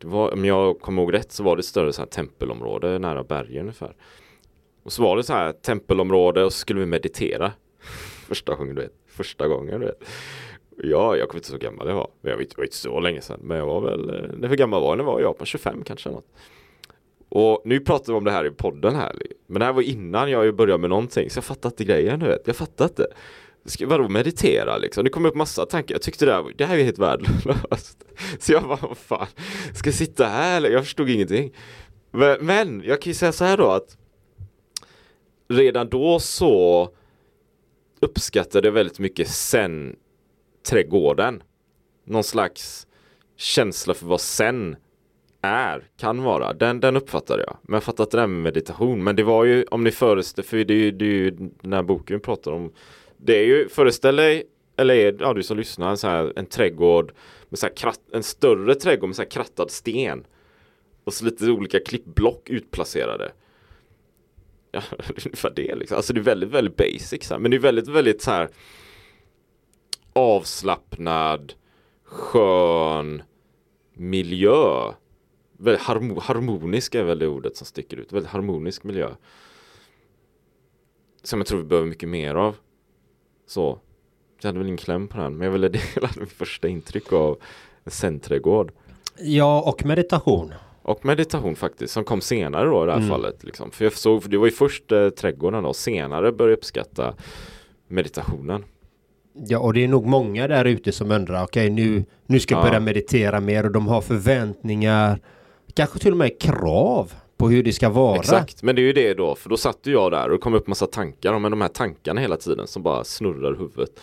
Det 0.00 0.06
var, 0.06 0.32
om 0.32 0.44
jag 0.44 0.80
kommer 0.80 1.02
ihåg 1.02 1.14
rätt 1.14 1.32
så 1.32 1.42
var 1.42 1.56
det 1.56 1.60
ett 1.60 1.66
större 1.66 1.92
så 1.92 2.02
här 2.02 2.06
tempelområde 2.06 2.98
nära 2.98 3.24
bergen 3.24 3.60
ungefär. 3.60 3.96
Och 4.82 4.92
så 4.92 5.02
var 5.02 5.16
det 5.16 5.22
så 5.22 5.32
här 5.32 5.52
tempelområde 5.52 6.44
och 6.44 6.52
så 6.52 6.58
skulle 6.58 6.80
vi 6.80 6.86
meditera. 6.86 7.52
Första 8.28 8.54
gången 8.54 8.74
du 8.74 8.82
vet. 8.82 8.92
Första 9.06 9.48
gången 9.48 9.80
du 9.80 9.86
vet. 9.86 10.04
Ja, 10.82 11.16
jag 11.16 11.28
kommer 11.28 11.38
inte 11.38 11.50
så 11.50 11.58
gammal 11.58 11.88
jag 11.88 11.94
var. 11.94 12.10
Jag 12.22 12.34
var 12.34 12.42
inte, 12.42 12.76
så 12.76 13.00
länge 13.00 13.20
sedan. 13.20 13.40
Men 13.42 13.56
jag 13.56 13.66
var 13.66 13.80
väl, 13.80 14.10
eh, 14.10 14.48
hur 14.48 14.56
gammal 14.56 14.82
var 14.82 14.96
jag 14.96 14.98
jag 14.98 15.04
var 15.04 15.20
i 15.20 15.22
Japan? 15.22 15.46
25 15.46 15.82
kanske 15.84 16.10
något. 16.10 16.26
Och 17.28 17.62
nu 17.64 17.80
pratar 17.80 18.12
vi 18.12 18.18
om 18.18 18.24
det 18.24 18.30
här 18.30 18.46
i 18.46 18.50
podden 18.50 18.94
här. 18.94 19.16
Men 19.46 19.60
det 19.60 19.64
här 19.66 19.72
var 19.72 19.82
innan 19.82 20.30
jag 20.30 20.56
började 20.56 20.80
med 20.80 20.90
någonting. 20.90 21.30
Så 21.30 21.38
jag 21.38 21.44
fattade 21.44 21.72
inte 21.72 21.84
grejen 21.84 22.20
du 22.20 22.26
vet. 22.26 22.46
Jag 22.46 22.56
fattade 22.56 22.90
inte. 22.90 23.06
Ska, 23.64 23.86
vadå 23.86 24.08
meditera 24.08 24.78
liksom? 24.78 25.04
Det 25.04 25.10
kom 25.10 25.26
upp 25.26 25.34
massa 25.34 25.66
tankar. 25.66 25.94
Jag 25.94 26.02
tyckte 26.02 26.26
det 26.26 26.32
här, 26.32 26.52
det 26.56 26.64
här 26.64 26.78
är 26.78 26.84
helt 26.84 26.98
värdelöst. 26.98 28.04
Så 28.38 28.52
jag 28.52 28.62
bara, 28.62 28.78
vad 28.82 28.98
fan. 28.98 29.26
Ska 29.74 29.88
jag 29.88 29.94
sitta 29.94 30.26
här? 30.26 30.70
Jag 30.70 30.84
förstod 30.84 31.10
ingenting. 31.10 31.54
Men, 32.10 32.46
men 32.46 32.82
jag 32.84 33.02
kan 33.02 33.10
ju 33.10 33.14
säga 33.14 33.32
så 33.32 33.44
här 33.44 33.56
då 33.56 33.70
att 33.70 33.96
redan 35.48 35.88
då 35.88 36.20
så 36.20 36.88
uppskattade 38.00 38.68
jag 38.68 38.72
väldigt 38.72 38.98
mycket 38.98 39.28
sen 39.28 39.96
trädgården. 40.68 41.42
Någon 42.04 42.24
slags 42.24 42.86
känsla 43.36 43.94
för 43.94 44.06
vad 44.06 44.20
sen 44.20 44.76
är, 45.42 45.88
kan 45.96 46.22
vara. 46.22 46.52
Den, 46.52 46.80
den 46.80 46.96
uppfattade 46.96 47.42
jag. 47.42 47.56
Men 47.62 47.74
jag 47.74 47.82
fattade 47.82 48.02
inte 48.02 48.16
det 48.16 48.20
här 48.20 48.26
med 48.26 48.42
meditation. 48.42 49.04
Men 49.04 49.16
det 49.16 49.22
var 49.22 49.44
ju, 49.44 49.64
om 49.64 49.84
ni 49.84 49.90
föreställer, 49.90 50.48
för 50.48 50.64
det 50.64 50.74
är 50.74 50.78
ju, 50.78 50.90
det 50.90 51.04
är 51.04 51.08
ju 51.08 51.30
den 51.62 51.72
här 51.72 51.82
boken 51.82 52.16
vi 52.16 52.22
pratar 52.22 52.52
om. 52.52 52.72
Det 53.22 53.38
är 53.38 53.44
ju, 53.44 53.68
föreställ 53.68 54.16
dig, 54.16 54.44
eller 54.76 54.94
är, 54.94 55.16
ja, 55.20 55.34
du 55.34 55.42
som 55.42 55.56
lyssnar, 55.56 55.90
en 55.90 55.96
så 55.96 56.08
här, 56.08 56.32
en 56.36 56.46
trädgård 56.46 57.12
med 57.48 57.58
så 57.58 57.66
här 57.66 57.76
kratt, 57.76 58.00
en 58.12 58.22
större 58.22 58.74
trädgård 58.74 59.08
med 59.08 59.16
så 59.16 59.22
här 59.22 59.30
krattad 59.30 59.70
sten. 59.70 60.26
Och 61.04 61.14
så 61.14 61.24
lite 61.24 61.50
olika 61.50 61.80
klippblock 61.80 62.50
utplacerade. 62.50 63.32
Ja, 64.72 64.82
ungefär 65.24 65.52
det 65.56 65.74
liksom. 65.74 65.96
Alltså 65.96 66.12
det 66.12 66.20
är 66.20 66.22
väldigt, 66.22 66.50
väldigt 66.50 66.76
basic 66.76 67.24
så 67.24 67.34
här. 67.34 67.38
Men 67.38 67.50
det 67.50 67.56
är 67.56 67.58
väldigt, 67.58 67.88
väldigt 67.88 68.22
så 68.22 68.30
här 68.30 68.48
avslappnad, 70.12 71.52
skön 72.04 73.22
miljö. 73.94 74.92
Väldigt 75.58 75.82
harmonisk 75.82 76.94
är 76.94 77.04
väl 77.04 77.18
det 77.18 77.26
ordet 77.26 77.56
som 77.56 77.66
sticker 77.66 77.96
ut. 77.96 78.12
Väldigt 78.12 78.30
harmonisk 78.30 78.84
miljö. 78.84 79.10
Som 81.22 81.40
jag 81.40 81.46
tror 81.46 81.58
vi 81.58 81.64
behöver 81.64 81.88
mycket 81.88 82.08
mer 82.08 82.34
av. 82.34 82.56
Så. 83.50 83.78
Jag 84.40 84.48
hade 84.48 84.58
väl 84.58 84.66
ingen 84.66 84.78
kläm 84.78 85.08
på 85.08 85.18
den, 85.18 85.36
men 85.36 85.44
jag 85.44 85.52
ville 85.52 85.68
dela 85.68 86.10
mitt 86.20 86.32
första 86.32 86.68
intryck 86.68 87.12
av 87.12 87.38
en 87.84 87.90
centrädgård. 87.90 88.72
Ja, 89.18 89.60
och 89.60 89.84
meditation. 89.84 90.54
Och 90.82 91.04
meditation 91.04 91.56
faktiskt, 91.56 91.92
som 91.92 92.04
kom 92.04 92.20
senare 92.20 92.68
då 92.68 92.82
i 92.82 92.86
det 92.86 92.92
här 92.92 92.98
mm. 92.98 93.10
fallet. 93.10 93.44
Liksom. 93.44 93.70
För 93.70 93.84
jag 93.84 93.92
såg, 93.92 94.22
för 94.22 94.30
det 94.30 94.38
var 94.38 94.46
ju 94.46 94.52
först 94.52 94.92
eh, 94.92 95.08
trädgården 95.08 95.62
då, 95.62 95.72
senare 95.72 96.32
började 96.32 96.52
jag 96.52 96.58
uppskatta 96.58 97.14
meditationen. 97.88 98.64
Ja, 99.32 99.58
och 99.58 99.74
det 99.74 99.84
är 99.84 99.88
nog 99.88 100.06
många 100.06 100.48
där 100.48 100.64
ute 100.64 100.92
som 100.92 101.10
undrar, 101.10 101.44
okej 101.44 101.72
okay, 101.72 101.84
nu, 101.84 102.04
nu 102.26 102.40
ska 102.40 102.54
jag 102.54 102.64
börja 102.64 102.80
meditera 102.80 103.40
mer 103.40 103.64
och 103.64 103.72
de 103.72 103.86
har 103.86 104.00
förväntningar, 104.00 105.20
kanske 105.74 105.98
till 105.98 106.12
och 106.12 106.18
med 106.18 106.40
krav 106.40 107.12
på 107.40 107.48
hur 107.48 107.62
det 107.62 107.72
ska 107.72 107.88
vara. 107.88 108.16
Exakt, 108.16 108.62
men 108.62 108.76
det 108.76 108.82
är 108.82 108.84
ju 108.84 108.92
det 108.92 109.14
då, 109.14 109.34
för 109.34 109.50
då 109.50 109.56
satt 109.56 109.78
ju 109.82 109.92
jag 109.92 110.10
där 110.10 110.30
och 110.30 110.40
kom 110.40 110.54
upp 110.54 110.66
massa 110.66 110.86
tankar, 110.86 111.38
men 111.38 111.50
de 111.50 111.60
här 111.60 111.68
tankarna 111.68 112.20
hela 112.20 112.36
tiden 112.36 112.66
som 112.66 112.82
bara 112.82 113.04
snurrar 113.04 113.54
i 113.54 113.58
huvudet. 113.58 114.00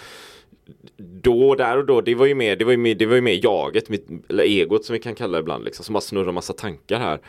Då, 0.98 1.56
där 1.56 1.78
och 1.78 1.86
då, 1.86 2.02
det 2.02 2.16
var 2.16 2.26
ju 2.26 2.36
mer, 2.36 2.56
det 2.56 2.66
var 2.66 2.72
ju 2.72 2.78
mer, 2.78 2.96
det 2.96 3.06
var 3.06 3.16
ju 3.16 3.22
mer 3.22 3.40
jaget, 3.44 3.90
mitt, 3.90 4.08
eller 4.30 4.44
egot 4.44 4.86
som 4.86 4.94
vi 4.94 5.00
kan 5.00 5.16
kalla 5.16 5.38
det 5.38 5.40
ibland, 5.40 5.66
liksom, 5.66 5.86
som 5.86 5.94
bara 5.94 6.02
snurrar 6.02 6.32
massa 6.32 6.54
tankar 6.54 7.00
här. 7.00 7.20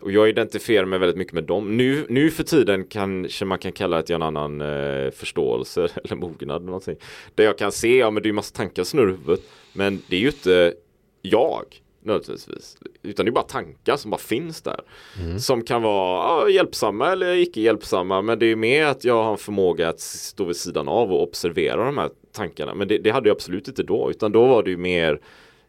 Och 0.00 0.12
jag 0.12 0.28
identifierar 0.28 0.86
mig 0.86 0.98
väldigt 0.98 1.16
mycket 1.16 1.34
med 1.34 1.44
dem. 1.44 1.76
Nu, 1.76 2.06
nu 2.08 2.30
för 2.30 2.44
tiden 2.44 2.84
kanske 2.84 3.44
man 3.44 3.58
kan 3.58 3.72
kalla 3.72 3.96
det 3.96 4.00
att 4.00 4.08
jag 4.08 4.18
har 4.18 4.26
en 4.26 4.36
annan 4.36 4.60
eh, 4.60 5.10
förståelse 5.10 5.88
eller 6.04 6.16
mognad. 6.16 6.56
Eller 6.56 6.66
någonting. 6.66 6.96
Där 7.34 7.44
jag 7.44 7.58
kan 7.58 7.72
se, 7.72 7.96
ja 7.96 8.10
men 8.10 8.22
det 8.22 8.26
är 8.26 8.30
ju 8.30 8.34
massa 8.34 8.56
tankar 8.56 8.84
som 8.84 8.98
i 8.98 9.02
huvudet. 9.02 9.40
Men 9.72 10.02
det 10.08 10.16
är 10.16 10.20
ju 10.20 10.26
inte 10.26 10.74
jag 11.22 11.64
nödvändigtvis. 12.02 12.76
Utan 13.02 13.26
det 13.26 13.30
är 13.30 13.32
bara 13.32 13.44
tankar 13.44 13.96
som 13.96 14.10
bara 14.10 14.18
finns 14.18 14.62
där. 14.62 14.80
Mm. 15.18 15.38
Som 15.38 15.62
kan 15.62 15.82
vara 15.82 16.22
ja, 16.22 16.48
hjälpsamma 16.48 17.12
eller 17.12 17.34
icke 17.34 17.60
hjälpsamma. 17.60 18.22
Men 18.22 18.38
det 18.38 18.46
är 18.46 18.56
mer 18.56 18.86
att 18.86 19.04
jag 19.04 19.24
har 19.24 19.32
en 19.32 19.38
förmåga 19.38 19.88
att 19.88 20.00
stå 20.00 20.44
vid 20.44 20.56
sidan 20.56 20.88
av 20.88 21.12
och 21.12 21.22
observera 21.22 21.84
de 21.84 21.98
här 21.98 22.10
tankarna. 22.32 22.74
Men 22.74 22.88
det, 22.88 22.98
det 22.98 23.10
hade 23.10 23.28
jag 23.28 23.34
absolut 23.34 23.68
inte 23.68 23.82
då. 23.82 24.10
Utan 24.10 24.32
då 24.32 24.46
var 24.46 24.62
det 24.62 24.70
ju 24.70 24.76
mer, 24.76 25.20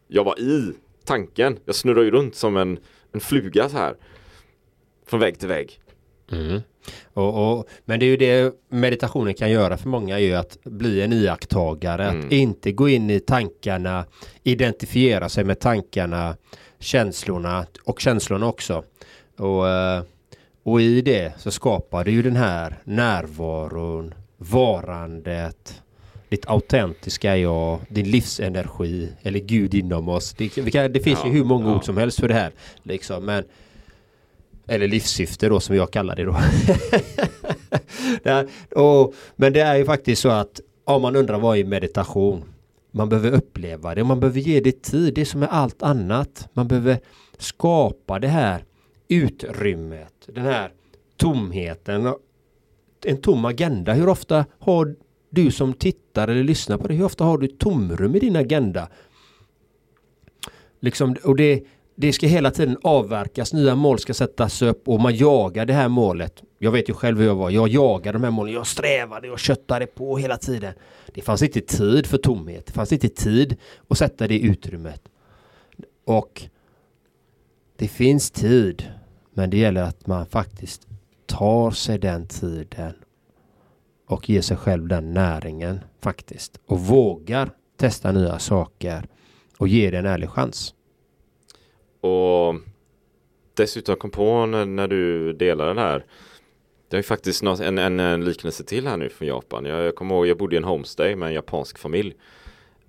jag 0.08 0.24
var 0.24 0.40
i 0.40 0.72
tanken. 1.04 1.58
Jag 1.64 1.74
snurrar 1.74 2.02
ju 2.02 2.10
runt 2.10 2.34
som 2.34 2.56
en, 2.56 2.78
en 3.12 3.20
fluga 3.20 3.68
så 3.68 3.76
här. 3.76 3.96
Från 5.06 5.20
vägg 5.20 5.38
till 5.38 5.48
vägg. 5.48 5.80
Mm. 6.32 6.60
Och, 7.14 7.58
och, 7.58 7.68
men 7.84 8.00
det 8.00 8.06
är 8.06 8.10
ju 8.10 8.16
det 8.16 8.54
meditationen 8.68 9.34
kan 9.34 9.50
göra 9.50 9.76
för 9.76 9.88
många 9.88 10.18
är 10.18 10.22
ju 10.22 10.34
att 10.34 10.58
bli 10.64 11.02
en 11.02 11.12
iakttagare. 11.12 12.04
Mm. 12.04 12.26
Att 12.26 12.32
inte 12.32 12.72
gå 12.72 12.88
in 12.88 13.10
i 13.10 13.20
tankarna, 13.20 14.04
identifiera 14.42 15.28
sig 15.28 15.44
med 15.44 15.60
tankarna, 15.60 16.36
känslorna 16.78 17.66
och 17.84 18.00
känslorna 18.00 18.46
också. 18.46 18.84
Och, 19.38 19.68
eh, 19.68 20.02
och 20.62 20.80
i 20.80 21.00
det 21.02 21.32
så 21.38 21.50
skapar 21.50 22.04
det 22.04 22.10
ju 22.10 22.22
den 22.22 22.36
här 22.36 22.78
närvaron, 22.84 24.14
varandet, 24.36 25.82
ditt 26.28 26.46
autentiska 26.46 27.36
jag, 27.36 27.80
din 27.88 28.10
livsenergi 28.10 29.08
eller 29.22 29.40
Gud 29.40 29.74
inom 29.74 30.08
oss. 30.08 30.34
Det, 30.34 30.48
kan, 30.48 30.92
det 30.92 31.00
finns 31.00 31.18
ja, 31.22 31.26
ju 31.26 31.32
hur 31.32 31.44
många 31.44 31.68
ja. 31.68 31.76
ord 31.76 31.84
som 31.84 31.96
helst 31.96 32.20
för 32.20 32.28
det 32.28 32.34
här. 32.34 32.52
Liksom. 32.82 33.24
Men 33.24 33.44
eller 34.72 34.88
livssyfte 34.88 35.48
då 35.48 35.60
som 35.60 35.76
jag 35.76 35.90
kallar 35.90 36.16
det 36.16 36.24
då. 36.24 36.36
det 38.22 38.48
och, 38.80 39.14
men 39.36 39.52
det 39.52 39.60
är 39.60 39.76
ju 39.76 39.84
faktiskt 39.84 40.22
så 40.22 40.28
att 40.28 40.60
om 40.84 41.02
man 41.02 41.16
undrar 41.16 41.38
vad 41.38 41.58
är 41.58 41.64
meditation? 41.64 42.44
Man 42.90 43.08
behöver 43.08 43.32
uppleva 43.32 43.94
det, 43.94 44.04
man 44.04 44.20
behöver 44.20 44.40
ge 44.40 44.60
det 44.60 44.82
tid, 44.82 45.14
det 45.14 45.24
som 45.24 45.42
är 45.42 45.46
allt 45.46 45.82
annat. 45.82 46.48
Man 46.52 46.68
behöver 46.68 46.98
skapa 47.38 48.18
det 48.18 48.28
här 48.28 48.64
utrymmet, 49.08 50.14
den 50.26 50.44
här 50.44 50.72
tomheten. 51.16 52.14
En 53.04 53.16
tom 53.16 53.44
agenda. 53.44 53.92
Hur 53.92 54.08
ofta 54.08 54.44
har 54.58 54.96
du 55.30 55.50
som 55.50 55.72
tittar 55.72 56.28
eller 56.28 56.44
lyssnar 56.44 56.78
på 56.78 56.88
det, 56.88 56.94
hur 56.94 57.04
ofta 57.04 57.24
har 57.24 57.38
du 57.38 57.48
tomrum 57.48 58.16
i 58.16 58.18
din 58.18 58.36
agenda? 58.36 58.88
Liksom, 60.80 61.16
och 61.24 61.36
det, 61.36 61.62
det 62.02 62.12
ska 62.12 62.26
hela 62.26 62.50
tiden 62.50 62.76
avverkas, 62.82 63.52
nya 63.52 63.74
mål 63.74 63.98
ska 63.98 64.14
sättas 64.14 64.62
upp 64.62 64.88
och 64.88 65.00
man 65.00 65.14
jagar 65.14 65.66
det 65.66 65.72
här 65.72 65.88
målet. 65.88 66.42
Jag 66.58 66.70
vet 66.70 66.88
ju 66.88 66.94
själv 66.94 67.18
hur 67.18 67.26
jag 67.26 67.34
var. 67.34 67.50
Jag 67.50 67.68
jagade 67.68 68.18
de 68.18 68.24
här 68.24 68.30
målen. 68.30 68.54
Jag 68.54 68.66
strävade 68.66 69.30
och 69.30 69.38
köttade 69.38 69.86
på 69.86 70.18
hela 70.18 70.36
tiden. 70.36 70.74
Det 71.14 71.22
fanns 71.22 71.42
inte 71.42 71.60
tid 71.60 72.06
för 72.06 72.18
tomhet. 72.18 72.66
Det 72.66 72.72
fanns 72.72 72.92
inte 72.92 73.08
tid 73.08 73.56
att 73.88 73.98
sätta 73.98 74.28
det 74.28 74.38
utrymmet. 74.38 75.02
Och 76.04 76.42
det 77.76 77.88
finns 77.88 78.30
tid. 78.30 78.84
Men 79.34 79.50
det 79.50 79.56
gäller 79.56 79.82
att 79.82 80.06
man 80.06 80.26
faktiskt 80.26 80.86
tar 81.26 81.70
sig 81.70 81.98
den 81.98 82.26
tiden 82.26 82.92
och 84.06 84.30
ger 84.30 84.40
sig 84.40 84.56
själv 84.56 84.88
den 84.88 85.14
näringen 85.14 85.80
faktiskt. 86.00 86.60
Och 86.66 86.80
vågar 86.80 87.50
testa 87.76 88.12
nya 88.12 88.38
saker 88.38 89.06
och 89.58 89.68
ge 89.68 89.90
det 89.90 89.98
en 89.98 90.06
ärlig 90.06 90.30
chans. 90.30 90.74
Och 92.02 92.54
dessutom 93.54 93.96
kom 93.96 94.10
på 94.10 94.46
när, 94.46 94.64
när 94.66 94.88
du 94.88 95.32
delade 95.32 95.70
den 95.70 95.78
här 95.78 96.04
det 96.92 96.98
är 96.98 97.02
faktiskt 97.02 97.42
något, 97.42 97.60
en, 97.60 97.78
en, 97.78 98.00
en, 98.00 98.24
liknelse 98.24 98.64
till 98.64 98.86
här 98.86 98.96
nu 98.96 99.08
från 99.08 99.28
Japan. 99.28 99.64
Jag, 99.64 99.82
jag 99.82 99.94
kommer 99.94 100.14
ihåg, 100.14 100.26
jag 100.26 100.38
bodde 100.38 100.56
i 100.56 100.58
en 100.58 100.64
homestay 100.64 101.16
med 101.16 101.28
en 101.28 101.34
japansk 101.34 101.78
familj. 101.78 102.14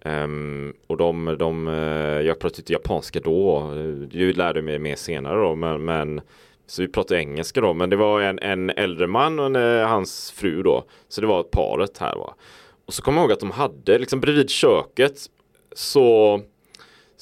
Um, 0.06 0.74
och 0.88 0.98
de, 0.98 1.36
de, 1.40 1.68
eh, 1.68 2.22
jag 2.28 2.40
pratade 2.40 2.60
inte 2.60 2.74
japanska 2.74 3.20
då. 3.20 3.72
Jag 4.12 4.38
lärde 4.38 4.62
mig 4.62 4.80
mer 4.80 4.96
senare 4.96 5.42
då. 5.42 5.56
Men, 5.56 5.86
men, 5.86 6.22
så 6.68 6.82
vi 6.82 6.88
pratade 6.88 7.20
engelska 7.20 7.62
då. 7.62 7.74
Men 7.74 7.90
det 7.90 7.96
var 7.96 8.22
en, 8.22 8.40
en 8.40 8.70
äldre 8.70 9.08
man 9.08 9.40
och 9.40 9.46
en, 9.46 9.56
eh, 9.56 9.88
hans 9.88 10.32
fru 10.32 10.64
då. 10.64 10.84
Så 11.08 11.22
det 11.22 11.28
var 11.28 11.44
paret 11.44 11.98
här 11.98 12.16
va. 12.16 12.36
Och 12.86 12.94
så 12.94 13.02
kommer 13.02 13.18
jag 13.18 13.24
ihåg 13.24 13.32
att 13.32 13.40
de 13.40 13.52
hade 13.52 13.98
liksom 13.98 14.20
bredvid 14.20 14.50
köket 14.50 15.18
så 15.76 16.42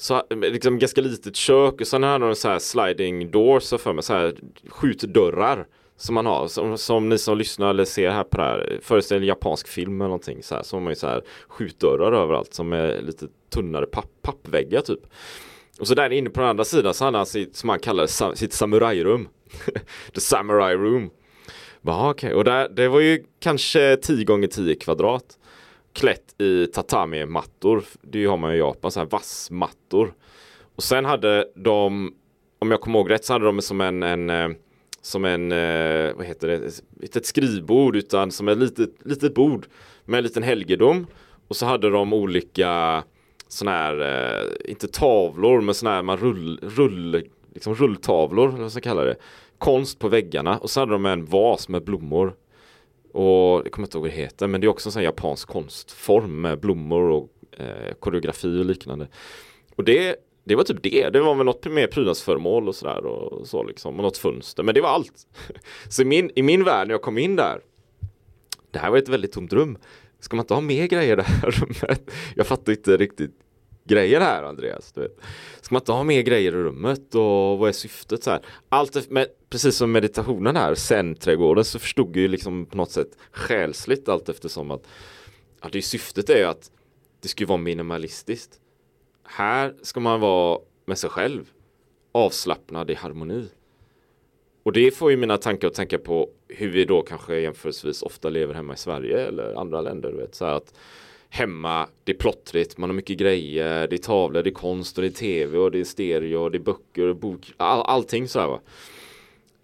så 0.02 0.22
liksom 0.30 0.78
ganska 0.78 1.00
litet 1.00 1.36
kök 1.36 1.80
och 1.80 1.86
sen 1.86 2.02
hade 2.02 2.26
de 2.26 2.34
så 2.34 2.48
här 2.48 2.58
sliding 2.58 3.30
doors 3.30 3.70
för 3.70 3.92
mig, 3.92 4.04
så 4.04 4.12
här 4.12 4.34
skjutdörrar 4.68 5.66
som 5.96 6.14
man 6.14 6.26
har, 6.26 6.48
som, 6.48 6.78
som 6.78 7.08
ni 7.08 7.18
som 7.18 7.38
lyssnar 7.38 7.70
eller 7.70 7.84
ser 7.84 8.10
här 8.10 8.24
på 8.24 8.36
det 8.36 8.42
här, 8.42 8.78
föreställer 8.82 9.20
en 9.20 9.26
japansk 9.26 9.68
film 9.68 10.00
eller 10.00 10.08
någonting 10.08 10.42
så 10.42 10.54
här, 10.54 10.62
så 10.62 10.76
har 10.76 10.80
man 10.80 10.90
ju 10.90 10.94
så 10.94 11.06
här 11.06 11.22
skjutdörrar 11.48 12.12
överallt 12.12 12.54
som 12.54 12.72
är 12.72 13.02
lite 13.02 13.26
tunnare 13.50 13.86
papp, 13.86 14.10
pappväggar 14.22 14.80
typ. 14.80 15.00
Och 15.80 15.88
så 15.88 15.94
där 15.94 16.10
inne 16.10 16.30
på 16.30 16.40
den 16.40 16.48
andra 16.48 16.64
sidan 16.64 16.94
så 16.94 17.04
hade 17.04 17.16
han 17.16 17.26
sitt, 17.26 17.56
som 17.56 17.68
han 17.68 17.78
kallar 17.78 18.34
sitt 18.34 18.52
samurajrum. 18.52 19.28
The 20.14 20.20
samurai 20.20 20.74
room. 20.74 21.10
Bara, 21.80 22.10
okay. 22.10 22.32
Och 22.32 22.44
där, 22.44 22.68
det 22.68 22.88
var 22.88 23.00
ju 23.00 23.24
kanske 23.40 23.96
10 23.96 24.24
gånger 24.24 24.48
10 24.48 24.74
kvadrat. 24.74 25.38
Klätt 25.92 26.40
i 26.40 26.66
tatami-mattor. 26.66 27.84
Det 28.02 28.24
har 28.24 28.36
man 28.36 28.50
ju 28.50 28.56
i 28.56 28.60
Japan, 28.60 28.90
så 28.90 29.00
här 29.00 29.06
vassmattor. 29.06 30.14
Och 30.76 30.82
sen 30.82 31.04
hade 31.04 31.48
de, 31.54 32.12
om 32.58 32.70
jag 32.70 32.80
kommer 32.80 32.98
ihåg 32.98 33.10
rätt, 33.10 33.24
så 33.24 33.32
hade 33.32 33.44
de 33.44 33.62
som 33.62 33.80
en, 33.80 34.02
en 34.02 34.30
eh, 34.30 34.48
som 35.02 35.24
en, 35.24 35.52
eh, 35.52 36.14
vad 36.14 36.26
heter 36.26 36.48
det, 36.48 36.82
inte 37.02 37.18
ett 37.18 37.26
skrivbord 37.26 37.96
utan 37.96 38.30
som 38.30 38.48
ett 38.48 38.58
litet, 38.58 38.90
litet 39.04 39.34
bord 39.34 39.66
med 40.04 40.18
en 40.18 40.24
liten 40.24 40.42
helgedom. 40.42 41.06
Och 41.48 41.56
så 41.56 41.66
hade 41.66 41.90
de 41.90 42.12
olika 42.12 43.04
sådana 43.48 43.76
här, 43.76 44.00
eh, 44.00 44.70
inte 44.70 44.88
tavlor, 44.88 45.60
men 45.60 45.74
sådana 45.74 45.96
här 45.96 46.02
man 46.02 46.16
rull, 46.16 46.58
rull, 46.62 47.28
liksom 47.54 47.74
rulltavlor, 47.74 48.44
eller 48.44 48.52
vad 48.52 48.60
man 48.60 48.70
ska 48.70 48.80
kalla 48.80 49.04
det. 49.04 49.16
Konst 49.58 49.98
på 49.98 50.08
väggarna 50.08 50.58
och 50.58 50.70
så 50.70 50.80
hade 50.80 50.92
de 50.92 51.06
en 51.06 51.24
vas 51.24 51.68
med 51.68 51.84
blommor. 51.84 52.34
Och 53.12 53.62
jag 53.64 53.72
kommer 53.72 53.86
inte 53.86 53.96
ihåg 53.96 54.02
vad 54.02 54.10
det 54.10 54.16
heter, 54.16 54.46
men 54.46 54.60
det 54.60 54.66
är 54.66 54.68
också 54.68 54.88
en 54.88 54.92
sån 54.92 55.02
japansk 55.02 55.48
konstform 55.48 56.40
med 56.40 56.60
blommor 56.60 57.02
och 57.02 57.28
eh, 57.58 57.94
koreografi 58.00 58.60
och 58.60 58.64
liknande. 58.64 59.08
Och 59.76 59.84
det 59.84 60.16
det 60.44 60.54
var 60.54 60.64
typ 60.64 60.82
det. 60.82 61.10
Det 61.10 61.20
var 61.20 61.34
väl 61.34 61.46
något 61.46 61.64
mer 61.66 61.86
prydnadsföremål 61.86 62.68
och 62.68 62.74
sådär 62.74 63.06
och 63.06 63.46
så 63.46 63.64
liksom. 63.64 63.96
Och 63.96 64.02
något 64.02 64.18
fönster. 64.18 64.62
Men 64.62 64.74
det 64.74 64.80
var 64.80 64.88
allt. 64.88 65.26
Så 65.88 66.02
i 66.02 66.04
min, 66.04 66.30
i 66.34 66.42
min 66.42 66.64
värld 66.64 66.88
när 66.88 66.94
jag 66.94 67.02
kom 67.02 67.18
in 67.18 67.36
där. 67.36 67.60
Det 68.70 68.78
här 68.78 68.90
var 68.90 68.98
ett 68.98 69.08
väldigt 69.08 69.32
tomt 69.32 69.52
rum. 69.52 69.78
Ska 70.20 70.36
man 70.36 70.44
inte 70.44 70.54
ha 70.54 70.60
mer 70.60 70.86
grejer 70.86 71.12
i 71.12 71.16
det 71.16 71.22
här 71.22 71.50
rummet? 71.60 72.10
Jag 72.36 72.46
fattar 72.46 72.72
inte 72.72 72.96
riktigt 72.96 73.34
grejen 73.84 74.22
här 74.22 74.42
Andreas. 74.42 74.92
Du 74.92 75.00
vet. 75.00 75.18
Ska 75.60 75.74
man 75.74 75.80
inte 75.80 75.92
ha 75.92 76.04
mer 76.04 76.22
grejer 76.22 76.52
i 76.52 76.56
rummet 76.62 77.14
och 77.14 77.58
vad 77.58 77.68
är 77.68 77.72
syftet 77.72 78.24
så 78.24 78.30
här? 78.30 78.40
Allt 78.68 79.10
men 79.10 79.26
precis 79.52 79.76
som 79.76 79.92
meditationen 79.92 80.56
här, 80.56 80.74
sen-trädgården 80.74 81.64
så 81.64 81.78
förstod 81.78 82.16
jag 82.16 82.22
ju 82.22 82.28
liksom 82.28 82.66
på 82.66 82.76
något 82.76 82.90
sätt 82.90 83.08
själsligt 83.30 84.08
allt 84.08 84.28
eftersom 84.28 84.70
att 84.70 84.86
att 85.60 85.72
det 85.72 85.82
syftet 85.82 86.30
är 86.30 86.36
ju 86.36 86.44
att 86.44 86.70
det 87.20 87.28
ska 87.28 87.46
vara 87.46 87.58
minimalistiskt. 87.58 88.60
Här 89.24 89.74
ska 89.82 90.00
man 90.00 90.20
vara 90.20 90.58
med 90.84 90.98
sig 90.98 91.10
själv. 91.10 91.50
Avslappnad 92.12 92.90
i 92.90 92.94
harmoni. 92.94 93.48
Och 94.62 94.72
det 94.72 94.90
får 94.90 95.10
ju 95.10 95.16
mina 95.16 95.38
tankar 95.38 95.68
att 95.68 95.74
tänka 95.74 95.98
på 95.98 96.28
hur 96.48 96.70
vi 96.70 96.84
då 96.84 97.02
kanske 97.02 97.40
jämförelsevis 97.40 98.02
ofta 98.02 98.28
lever 98.28 98.54
hemma 98.54 98.74
i 98.74 98.76
Sverige 98.76 99.26
eller 99.26 99.54
andra 99.54 99.80
länder. 99.80 100.12
Du 100.12 100.16
vet, 100.16 100.34
så 100.34 100.44
att 100.44 100.74
hemma, 101.28 101.88
det 102.04 102.12
är 102.12 102.16
plottrigt, 102.16 102.78
man 102.78 102.90
har 102.90 102.94
mycket 102.94 103.18
grejer, 103.18 103.88
det 103.88 103.96
är 103.96 103.98
tavlor, 103.98 104.42
det 104.42 104.50
är 104.50 104.54
konst 104.54 104.98
och 104.98 105.02
det 105.02 105.08
är 105.08 105.12
tv 105.12 105.58
och 105.58 105.70
det 105.70 105.80
är 105.80 105.84
stereo 105.84 106.42
och 106.42 106.50
det 106.50 106.58
är 106.58 106.62
böcker 106.62 107.06
och 107.06 107.16
bok, 107.16 107.52
all, 107.56 107.82
allting 107.82 108.28
så 108.28 108.40
här 108.40 108.48
va. 108.48 108.60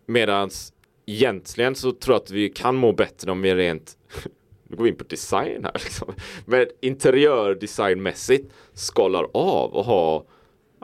Medans 0.09 0.73
egentligen 1.07 1.75
så 1.75 1.92
tror 1.92 2.14
jag 2.14 2.23
att 2.23 2.31
vi 2.31 2.49
kan 2.49 2.77
må 2.77 2.92
bättre 2.92 3.31
om 3.31 3.42
vi 3.42 3.55
rent 3.55 3.99
nu 4.68 4.77
går 4.77 4.85
vi 4.85 4.90
in 4.90 4.97
på 4.97 5.05
design 5.05 5.64
här 5.64 5.73
liksom. 5.75 6.12
Men 6.47 6.66
interiördesignmässigt 6.81 8.53
skalar 8.73 9.27
av 9.33 9.75
och 9.75 9.85
ha 9.85 10.27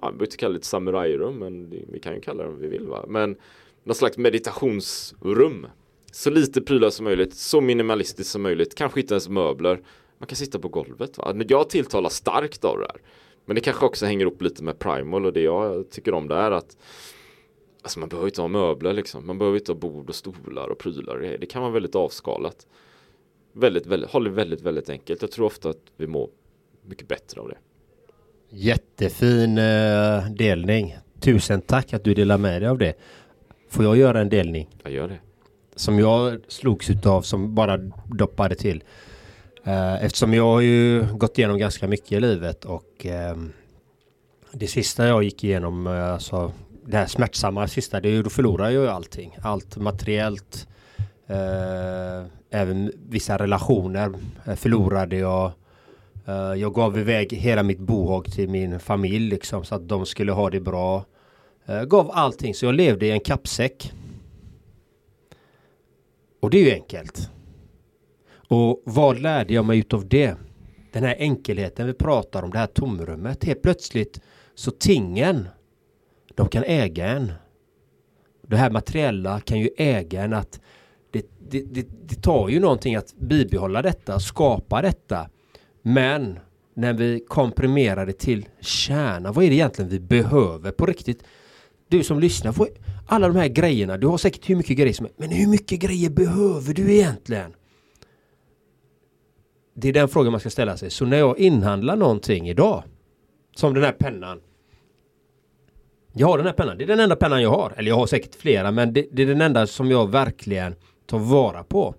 ja, 0.03 0.13
vi 0.19 0.25
inte 0.25 0.37
kalla 0.37 0.53
det 0.53 0.59
ett 0.59 0.65
samurajrum 0.65 1.39
men 1.39 1.71
vi 1.71 2.01
kan 2.03 2.15
ju 2.15 2.21
kalla 2.21 2.43
det 2.43 2.49
om 2.49 2.59
vi 2.59 2.69
vill 2.69 2.87
va. 2.87 3.05
Men 3.09 3.37
något 3.85 3.97
slags 3.97 4.19
meditationsrum. 4.19 5.67
Så 6.13 6.31
lite 6.31 6.61
prylar 6.61 6.91
som 6.91 7.05
möjligt, 7.05 7.35
så 7.35 7.61
minimalistiskt 7.61 8.33
som 8.33 8.43
möjligt, 8.43 8.75
kanske 8.75 9.01
inte 9.01 9.15
ens 9.15 9.29
möbler. 9.29 9.81
Man 10.19 10.27
kan 10.27 10.37
sitta 10.37 10.59
på 10.59 10.69
golvet 10.69 11.19
va. 11.19 11.35
Jag 11.49 11.71
tilltalar 11.71 12.11
starkt 12.11 12.65
av 12.65 12.79
det 12.79 12.87
här. 12.87 13.01
Men 13.45 13.55
det 13.55 13.61
kanske 13.61 13.87
också 13.87 14.07
hänger 14.07 14.27
upp 14.27 14.43
lite 14.43 14.65
med 14.65 14.79
primal 14.79 15.27
och 15.27 15.33
det 15.33 15.41
jag 15.41 15.91
tycker 15.91 16.15
om 16.15 16.29
det 16.29 16.35
är 16.35 16.51
att 16.51 16.77
Alltså 17.85 18.01
man 18.01 18.09
behöver 18.09 18.29
inte 18.29 18.41
ha 18.41 18.49
möbler 18.49 18.93
liksom. 18.93 19.27
Man 19.27 19.39
behöver 19.39 19.59
inte 19.59 19.73
ha 19.73 19.79
bord 19.79 20.09
och 20.09 20.15
stolar 20.15 20.69
och 20.69 20.79
prylar. 20.79 21.37
Det 21.41 21.47
kan 21.47 21.63
vara 21.63 21.73
väldigt 21.73 21.95
avskalat 21.95 22.67
väldigt, 23.55 23.87
väldigt, 23.87 24.11
håller 24.11 24.31
väldigt, 24.31 24.63
väldigt 24.63 24.91
enkelt. 24.91 25.23
Jag 25.23 25.31
tror 25.31 25.47
ofta 25.47 25.71
att 25.71 25.81
vi 25.97 26.07
mår 26.07 26.29
mycket 26.83 27.09
bättre 27.09 27.41
av 27.41 27.49
det. 27.49 27.57
Jättefin 28.51 29.59
uh, 29.59 30.31
delning. 30.31 30.97
Tusen 31.21 31.61
tack 31.61 31.93
att 31.93 32.05
du 32.05 32.15
delar 32.15 32.39
med 32.39 32.63
dig 32.63 32.69
av 32.69 32.79
det. 32.79 32.95
Får 33.71 33.85
jag 33.85 33.97
göra 33.97 34.21
en 34.21 34.29
delning? 34.29 34.69
Jag 34.83 34.93
gör 34.93 35.09
det. 35.09 35.19
Som 35.77 35.99
jag 35.99 36.41
slogs 36.49 36.91
utav 36.91 37.23
som 37.23 37.55
bara 37.55 37.77
doppade 38.07 38.55
till. 38.55 38.85
Uh, 39.67 40.05
eftersom 40.05 40.35
jag 40.35 40.45
har 40.45 40.61
ju 40.61 41.07
gått 41.13 41.39
igenom 41.39 41.59
ganska 41.59 41.89
mycket 41.89 42.13
i 42.13 42.21
livet 42.21 42.65
och 42.65 43.07
uh, 43.07 43.45
det 44.53 44.67
sista 44.67 45.07
jag 45.07 45.23
gick 45.23 45.45
igenom, 45.45 45.87
alltså 45.87 46.53
det 46.87 46.97
här 46.97 47.07
smärtsamma 47.07 47.69
sista, 47.69 48.01
det 48.01 48.09
är 48.09 48.13
ju 48.13 48.23
då 48.23 48.31
förlorar 48.31 48.71
jag 48.71 48.83
ju 48.83 48.89
allting. 48.89 49.37
Allt 49.43 49.77
materiellt, 49.77 50.67
Eh, 51.27 52.25
även 52.51 52.93
vissa 53.09 53.39
relationer 53.39 54.13
eh, 54.47 54.55
förlorade 54.55 55.17
jag. 55.17 55.53
Eh, 56.27 56.35
jag 56.35 56.75
gav 56.75 56.99
iväg 56.99 57.33
hela 57.33 57.63
mitt 57.63 57.79
bohag 57.79 58.33
till 58.33 58.49
min 58.49 58.81
familj 58.81 59.31
liksom 59.31 59.65
så 59.65 59.75
att 59.75 59.89
de 59.89 60.07
skulle 60.07 60.33
ha 60.33 60.51
det 60.51 60.61
bra. 60.61 61.05
Eh, 61.67 61.83
gav 61.83 62.11
allting 62.13 62.55
så 62.55 62.67
jag 62.67 62.75
levde 62.75 63.07
i 63.07 63.11
en 63.11 63.21
kappsäck. 63.21 63.93
Och 66.41 66.51
det 66.51 66.59
är 66.59 66.65
ju 66.65 66.73
enkelt. 66.73 67.31
Och 68.49 68.83
vad 68.85 69.21
lärde 69.21 69.55
jag 69.55 69.65
mig 69.65 69.79
utav 69.79 70.09
det? 70.09 70.37
Den 70.93 71.05
här 71.05 71.17
enkelheten 71.19 71.87
vi 71.87 71.93
pratar 71.93 72.43
om, 72.43 72.51
det 72.51 72.59
här 72.59 72.67
tomrummet. 72.67 73.45
Helt 73.45 73.63
plötsligt 73.63 74.21
så 74.55 74.71
tingen, 74.71 75.49
de 76.35 76.49
kan 76.49 76.65
äga 76.65 77.07
en. 77.07 77.33
Det 78.43 78.57
här 78.57 78.71
materiella 78.71 79.41
kan 79.41 79.59
ju 79.59 79.71
äga 79.77 80.23
en 80.23 80.33
att 80.33 80.61
det, 81.11 81.27
det, 81.49 81.63
det, 81.63 81.87
det 82.03 82.23
tar 82.23 82.49
ju 82.49 82.61
någonting 82.61 82.97
att 82.97 83.15
bibehålla 83.17 83.83
detta, 83.83 84.21
skapa 84.21 84.83
detta. 84.83 85.29
Men 85.83 86.39
när 86.75 86.93
vi 86.93 87.25
komprimerar 87.29 88.07
det 88.07 88.13
till 88.13 88.49
kärnan, 88.61 89.33
vad 89.33 89.45
är 89.45 89.49
det 89.49 89.55
egentligen 89.55 89.91
vi 89.91 90.01
behöver 90.01 90.71
på 90.71 90.87
riktigt? 90.87 91.25
Du 91.89 92.03
som 92.03 92.21
lyssnar, 92.21 92.55
alla 93.07 93.29
de 93.29 93.37
här 93.37 93.49
grejerna, 93.49 93.97
du 93.97 94.07
har 94.07 94.19
säkert 94.19 94.51
hur 94.51 94.57
mycket 94.57 94.77
grejer 94.77 94.93
som 94.93 95.07
helst, 95.07 95.19
men 95.19 95.31
hur 95.31 95.47
mycket 95.47 95.81
grejer 95.81 96.11
behöver 96.11 96.75
du 96.75 96.93
egentligen? 96.93 97.55
Det 99.75 99.89
är 99.89 99.93
den 99.93 100.09
frågan 100.09 100.33
man 100.33 100.41
ska 100.41 100.51
ställa 100.51 100.77
sig. 100.77 100.91
Så 100.91 101.05
när 101.05 101.17
jag 101.17 101.39
inhandlar 101.39 101.97
någonting 101.97 102.49
idag, 102.49 102.83
som 103.57 103.75
den 103.75 103.83
här 103.83 103.93
pennan. 103.93 104.41
Jag 106.17 106.27
har 106.27 106.39
den 106.39 106.47
här 106.47 106.53
pennan, 106.53 106.79
det 106.79 106.85
är 106.85 106.89
den 106.89 107.01
enda 107.01 107.17
pennan 107.17 107.43
jag 107.43 107.51
har. 107.51 107.73
Eller 107.77 107.89
jag 107.89 107.97
har 107.97 108.07
säkert 108.07 108.35
flera, 108.35 108.71
men 108.71 108.93
det, 108.93 109.07
det 109.13 109.23
är 109.23 109.27
den 109.27 109.41
enda 109.41 109.67
som 109.67 109.91
jag 109.91 110.11
verkligen 110.11 110.75
tar 111.07 111.19
vara 111.19 111.65
på. 111.65 111.95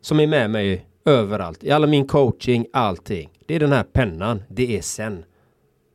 Som 0.00 0.20
är 0.20 0.26
med 0.26 0.50
mig 0.50 0.86
överallt. 1.04 1.64
I 1.64 1.70
alla 1.70 1.86
min 1.86 2.06
coaching, 2.06 2.66
allting. 2.72 3.30
Det 3.46 3.54
är 3.54 3.60
den 3.60 3.72
här 3.72 3.82
pennan. 3.82 4.42
Det 4.48 4.76
är 4.76 4.82
sen. 4.82 5.24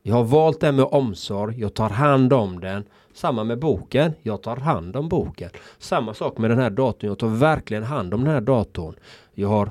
Jag 0.02 0.14
har 0.14 0.24
valt 0.24 0.60
den 0.60 0.76
med 0.76 0.84
omsorg. 0.84 1.60
Jag 1.60 1.74
tar 1.74 1.90
hand 1.90 2.32
om 2.32 2.60
den. 2.60 2.84
Samma 3.14 3.44
med 3.44 3.58
boken. 3.58 4.12
Jag 4.22 4.42
tar 4.42 4.56
hand 4.56 4.96
om 4.96 5.08
boken. 5.08 5.50
Samma 5.78 6.14
sak 6.14 6.38
med 6.38 6.50
den 6.50 6.58
här 6.58 6.70
datorn. 6.70 7.08
Jag 7.08 7.18
tar 7.18 7.28
verkligen 7.28 7.82
hand 7.82 8.14
om 8.14 8.24
den 8.24 8.34
här 8.34 8.40
datorn. 8.40 8.94
Jag 9.34 9.48
har, 9.48 9.70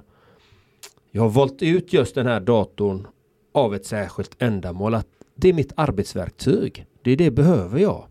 jag 1.11 1.21
har 1.21 1.29
valt 1.29 1.61
ut 1.61 1.93
just 1.93 2.15
den 2.15 2.27
här 2.27 2.39
datorn 2.39 3.07
av 3.53 3.75
ett 3.75 3.85
särskilt 3.85 4.41
ändamål. 4.41 4.93
Att 4.93 5.07
det 5.35 5.49
är 5.49 5.53
mitt 5.53 5.73
arbetsverktyg. 5.75 6.85
Det 7.07 7.11
är 7.11 7.17
det 7.17 7.31
behöver 7.31 7.79
jag 7.79 8.07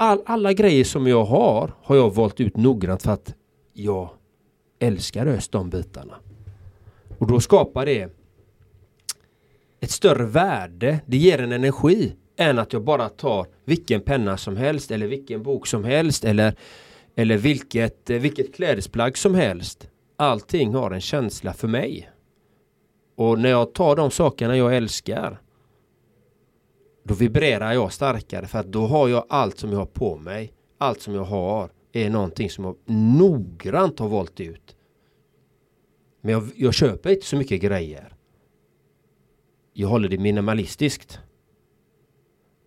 all, 0.00 0.22
alla 0.26 0.52
grejer 0.52 0.84
som 0.84 1.06
jag 1.06 1.24
har 1.24 1.74
har 1.82 1.96
jag 1.96 2.14
valt 2.14 2.40
ut 2.40 2.56
noggrant 2.56 3.02
för 3.02 3.12
att 3.12 3.34
jag 3.72 4.10
älskar 4.78 5.26
just 5.26 5.52
de 5.52 5.70
bitarna. 5.70 6.14
Och 7.18 7.26
då 7.26 7.40
skapar 7.40 7.86
det 7.86 8.08
ett 9.80 9.90
större 9.90 10.24
värde. 10.24 11.00
Det 11.06 11.16
ger 11.16 11.40
en 11.40 11.52
energi 11.52 12.12
än 12.36 12.58
att 12.58 12.72
jag 12.72 12.84
bara 12.84 13.08
tar 13.08 13.46
vilken 13.64 14.00
penna 14.00 14.36
som 14.36 14.56
helst 14.56 14.90
eller 14.90 15.06
vilken 15.06 15.42
bok 15.42 15.66
som 15.66 15.84
helst 15.84 16.24
eller, 16.24 16.54
eller 17.16 17.36
vilket, 17.36 18.10
vilket 18.10 18.54
klädesplagg 18.54 19.18
som 19.18 19.34
helst. 19.34 19.88
Allting 20.16 20.74
har 20.74 20.90
en 20.90 21.00
känsla 21.00 21.52
för 21.52 21.68
mig. 21.68 22.10
Och 23.16 23.38
när 23.38 23.50
jag 23.50 23.74
tar 23.74 23.96
de 23.96 24.10
sakerna 24.10 24.56
jag 24.56 24.76
älskar 24.76 25.40
då 27.02 27.14
vibrerar 27.14 27.72
jag 27.72 27.92
starkare 27.92 28.46
för 28.46 28.58
att 28.58 28.66
då 28.66 28.86
har 28.86 29.08
jag 29.08 29.26
allt 29.28 29.58
som 29.58 29.72
jag 29.72 29.78
har 29.78 29.86
på 29.86 30.16
mig. 30.16 30.52
Allt 30.78 31.00
som 31.00 31.14
jag 31.14 31.24
har 31.24 31.70
är 31.92 32.10
någonting 32.10 32.50
som 32.50 32.64
jag 32.64 32.76
noggrant 32.86 33.98
har 33.98 34.08
valt 34.08 34.40
ut. 34.40 34.76
Men 36.20 36.32
jag, 36.32 36.50
jag 36.56 36.74
köper 36.74 37.10
inte 37.10 37.26
så 37.26 37.36
mycket 37.36 37.60
grejer. 37.60 38.14
Jag 39.72 39.88
håller 39.88 40.08
det 40.08 40.18
minimalistiskt. 40.18 41.20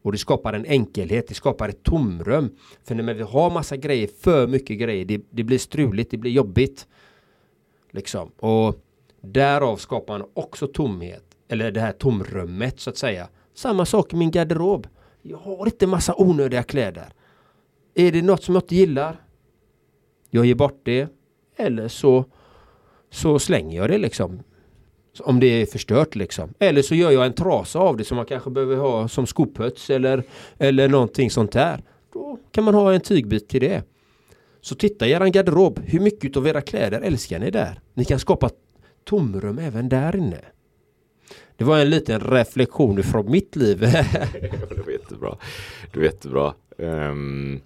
Och 0.01 0.11
det 0.11 0.17
skapar 0.17 0.53
en 0.53 0.65
enkelhet, 0.65 1.27
det 1.27 1.33
skapar 1.33 1.69
ett 1.69 1.83
tomrum. 1.83 2.57
För 2.83 2.95
när 2.95 3.13
vi 3.13 3.21
har 3.21 3.49
massa 3.49 3.77
grejer, 3.77 4.07
för 4.07 4.47
mycket 4.47 4.79
grejer, 4.79 5.05
det, 5.05 5.21
det 5.29 5.43
blir 5.43 5.57
struligt, 5.57 6.11
det 6.11 6.17
blir 6.17 6.31
jobbigt. 6.31 6.87
Liksom. 7.91 8.31
Och 8.39 8.75
därav 9.21 9.77
skapar 9.77 10.19
man 10.19 10.29
också 10.33 10.67
tomhet. 10.67 11.23
Eller 11.47 11.71
det 11.71 11.79
här 11.79 11.91
tomrummet 11.91 12.79
så 12.79 12.89
att 12.89 12.97
säga. 12.97 13.29
Samma 13.53 13.85
sak 13.85 14.13
i 14.13 14.15
min 14.15 14.31
garderob. 14.31 14.87
Jag 15.21 15.37
har 15.37 15.65
inte 15.65 15.87
massa 15.87 16.15
onödiga 16.17 16.63
kläder. 16.63 17.13
Är 17.93 18.11
det 18.11 18.21
något 18.21 18.43
som 18.43 18.55
jag 18.55 18.63
inte 18.63 18.75
gillar? 18.75 19.21
Jag 20.29 20.45
ger 20.45 20.55
bort 20.55 20.81
det. 20.83 21.07
Eller 21.55 21.87
så, 21.87 22.25
så 23.09 23.39
slänger 23.39 23.77
jag 23.77 23.89
det 23.89 23.97
liksom. 23.97 24.39
Om 25.19 25.39
det 25.39 25.47
är 25.47 25.65
förstört 25.65 26.15
liksom. 26.15 26.53
Eller 26.59 26.81
så 26.81 26.95
gör 26.95 27.11
jag 27.11 27.25
en 27.25 27.33
trasa 27.33 27.79
av 27.79 27.97
det 27.97 28.03
som 28.03 28.17
man 28.17 28.25
kanske 28.25 28.49
behöver 28.49 28.75
ha 28.75 29.07
som 29.07 29.27
skoputs 29.27 29.89
eller, 29.89 30.23
eller 30.57 30.87
någonting 30.87 31.31
sånt 31.31 31.51
där. 31.51 31.81
Då 32.13 32.39
kan 32.51 32.63
man 32.63 32.73
ha 32.73 32.93
en 32.93 33.01
tygbit 33.01 33.49
till 33.49 33.61
det. 33.61 33.83
Så 34.61 34.75
titta 34.75 35.07
i 35.07 35.11
er 35.11 35.25
garderob. 35.25 35.79
Hur 35.85 35.99
mycket 35.99 36.37
av 36.37 36.47
era 36.47 36.61
kläder 36.61 37.01
älskar 37.01 37.39
ni 37.39 37.51
där? 37.51 37.81
Ni 37.93 38.05
kan 38.05 38.19
skapa 38.19 38.49
tomrum 39.03 39.59
även 39.59 39.89
där 39.89 40.15
inne. 40.15 40.39
Det 41.63 41.67
var 41.67 41.79
en 41.79 41.89
liten 41.89 42.19
reflektion 42.19 43.03
från 43.03 43.31
mitt 43.31 43.55
liv. 43.55 43.79
det 44.69 44.83
var 44.85 44.91
jättebra. 44.91 45.37
Det 45.91 45.99
var 45.99 46.05
jättebra. 46.05 46.53
Um, 46.77 47.61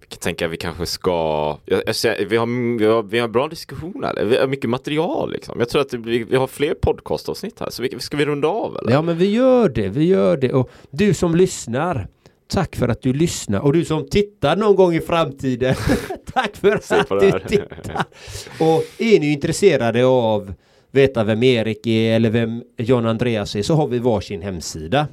vi 0.00 0.06
kan 0.08 0.18
tänka 0.18 0.46
att 0.46 0.52
vi 0.52 0.56
kanske 0.56 0.86
ska, 0.86 1.10
jag, 1.64 1.82
jag 1.86 1.96
säger, 1.96 2.26
vi, 2.26 2.36
har, 2.36 2.78
vi, 2.78 2.86
har, 2.86 3.02
vi 3.02 3.18
har 3.18 3.28
bra 3.28 3.48
diskussioner, 3.48 4.24
vi 4.24 4.36
har 4.36 4.46
mycket 4.46 4.70
material 4.70 5.32
liksom. 5.32 5.58
Jag 5.58 5.68
tror 5.68 5.82
att 5.82 5.94
vi, 5.94 6.24
vi 6.24 6.36
har 6.36 6.46
fler 6.46 6.74
podcastavsnitt 6.74 7.60
här, 7.60 7.70
så 7.70 7.82
vi, 7.82 8.00
ska 8.00 8.16
vi 8.16 8.24
runda 8.24 8.48
av 8.48 8.76
eller? 8.76 8.92
Ja 8.92 9.02
men 9.02 9.18
vi 9.18 9.30
gör 9.30 9.68
det, 9.68 9.88
vi 9.88 10.04
gör 10.04 10.36
det. 10.36 10.52
Och 10.52 10.70
du 10.90 11.14
som 11.14 11.34
lyssnar, 11.34 12.08
tack 12.48 12.76
för 12.76 12.88
att 12.88 13.02
du 13.02 13.12
lyssnar. 13.12 13.60
Och 13.60 13.72
du 13.72 13.84
som 13.84 14.08
tittar 14.08 14.56
någon 14.56 14.76
gång 14.76 14.94
i 14.94 15.00
framtiden, 15.00 15.74
tack 16.32 16.56
för 16.56 16.76
att 16.76 17.08
du 17.08 17.40
tittar. 17.48 18.04
Och 18.60 18.84
är 18.98 19.20
ni 19.20 19.32
intresserade 19.32 20.06
av 20.06 20.52
veta 20.96 21.24
vem 21.24 21.42
Erik 21.42 21.86
är 21.86 22.16
eller 22.16 22.30
vem 22.30 22.62
John 22.76 23.06
Andreas 23.06 23.56
är 23.56 23.62
så 23.62 23.74
har 23.74 23.86
vi 23.86 23.98
varsin 23.98 24.42
hemsida. 24.42 25.08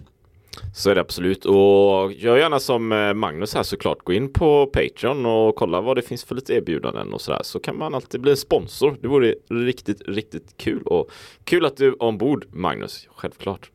Så 0.73 0.89
är 0.89 0.95
det 0.95 1.01
absolut 1.01 1.45
och 1.45 2.13
gör 2.13 2.37
gärna 2.37 2.59
som 2.59 2.91
eh, 2.91 3.13
Magnus 3.13 3.55
här 3.55 3.63
såklart. 3.63 4.03
Gå 4.03 4.13
in 4.13 4.33
på 4.33 4.65
Patreon 4.65 5.25
och 5.25 5.55
kolla 5.55 5.81
vad 5.81 5.97
det 5.97 6.01
finns 6.01 6.23
för 6.23 6.35
lite 6.35 6.53
erbjudanden 6.53 7.13
och 7.13 7.21
sådär. 7.21 7.41
Så 7.43 7.59
kan 7.59 7.77
man 7.77 7.95
alltid 7.95 8.21
bli 8.21 8.31
en 8.31 8.37
sponsor. 8.37 8.97
Det 9.01 9.07
vore 9.07 9.35
riktigt, 9.49 10.01
riktigt 10.07 10.57
kul 10.57 10.83
och 10.83 11.11
kul 11.43 11.65
att 11.65 11.77
du 11.77 11.87
är 11.87 12.03
ombord 12.03 12.45
Magnus, 12.51 13.07
självklart. 13.15 13.71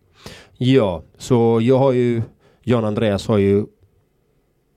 Ja, 0.57 1.03
så 1.19 1.59
jag 1.63 1.79
har 1.79 1.93
ju 1.93 2.23
John 2.63 2.85
Andreas 2.85 3.29
har 3.29 3.39
ju 3.39 3.67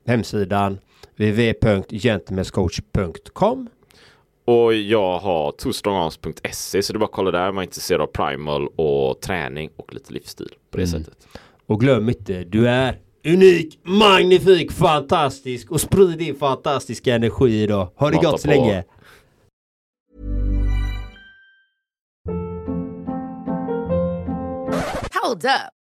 hemsidan 0.06 0.78
www.gentlemenscoach.com 1.16 3.68
och 4.44 4.74
jag 4.74 5.18
har 5.18 5.52
twostrongarms.se 5.52 6.82
så 6.82 6.92
det 6.92 6.96
är 6.96 6.98
bara 6.98 7.04
att 7.04 7.12
kolla 7.12 7.30
där 7.30 7.48
om 7.48 7.54
man 7.54 7.62
är 7.62 7.66
intresserad 7.66 8.00
av 8.00 8.06
primal 8.06 8.68
och 8.76 9.20
träning 9.20 9.70
och 9.76 9.94
lite 9.94 10.12
livsstil 10.12 10.54
på 10.70 10.76
det 10.76 10.82
mm. 10.82 11.04
sättet. 11.04 11.28
Och 11.66 11.80
glöm 11.80 12.08
inte, 12.08 12.44
du 12.44 12.68
är 12.68 12.98
unik, 13.26 13.78
magnifik, 13.82 14.72
fantastisk 14.72 15.70
och 15.70 15.80
sprid 15.80 16.18
din 16.18 16.34
fantastiska 16.34 17.14
energi 17.14 17.62
idag. 17.62 17.88
Ha 17.96 18.10
det 18.10 18.16
Mata 18.16 18.30
gott 18.30 18.40
så 18.40 18.48
på. 18.48 18.54
länge. 18.54 18.84
Hold 25.22 25.44
up. 25.44 25.81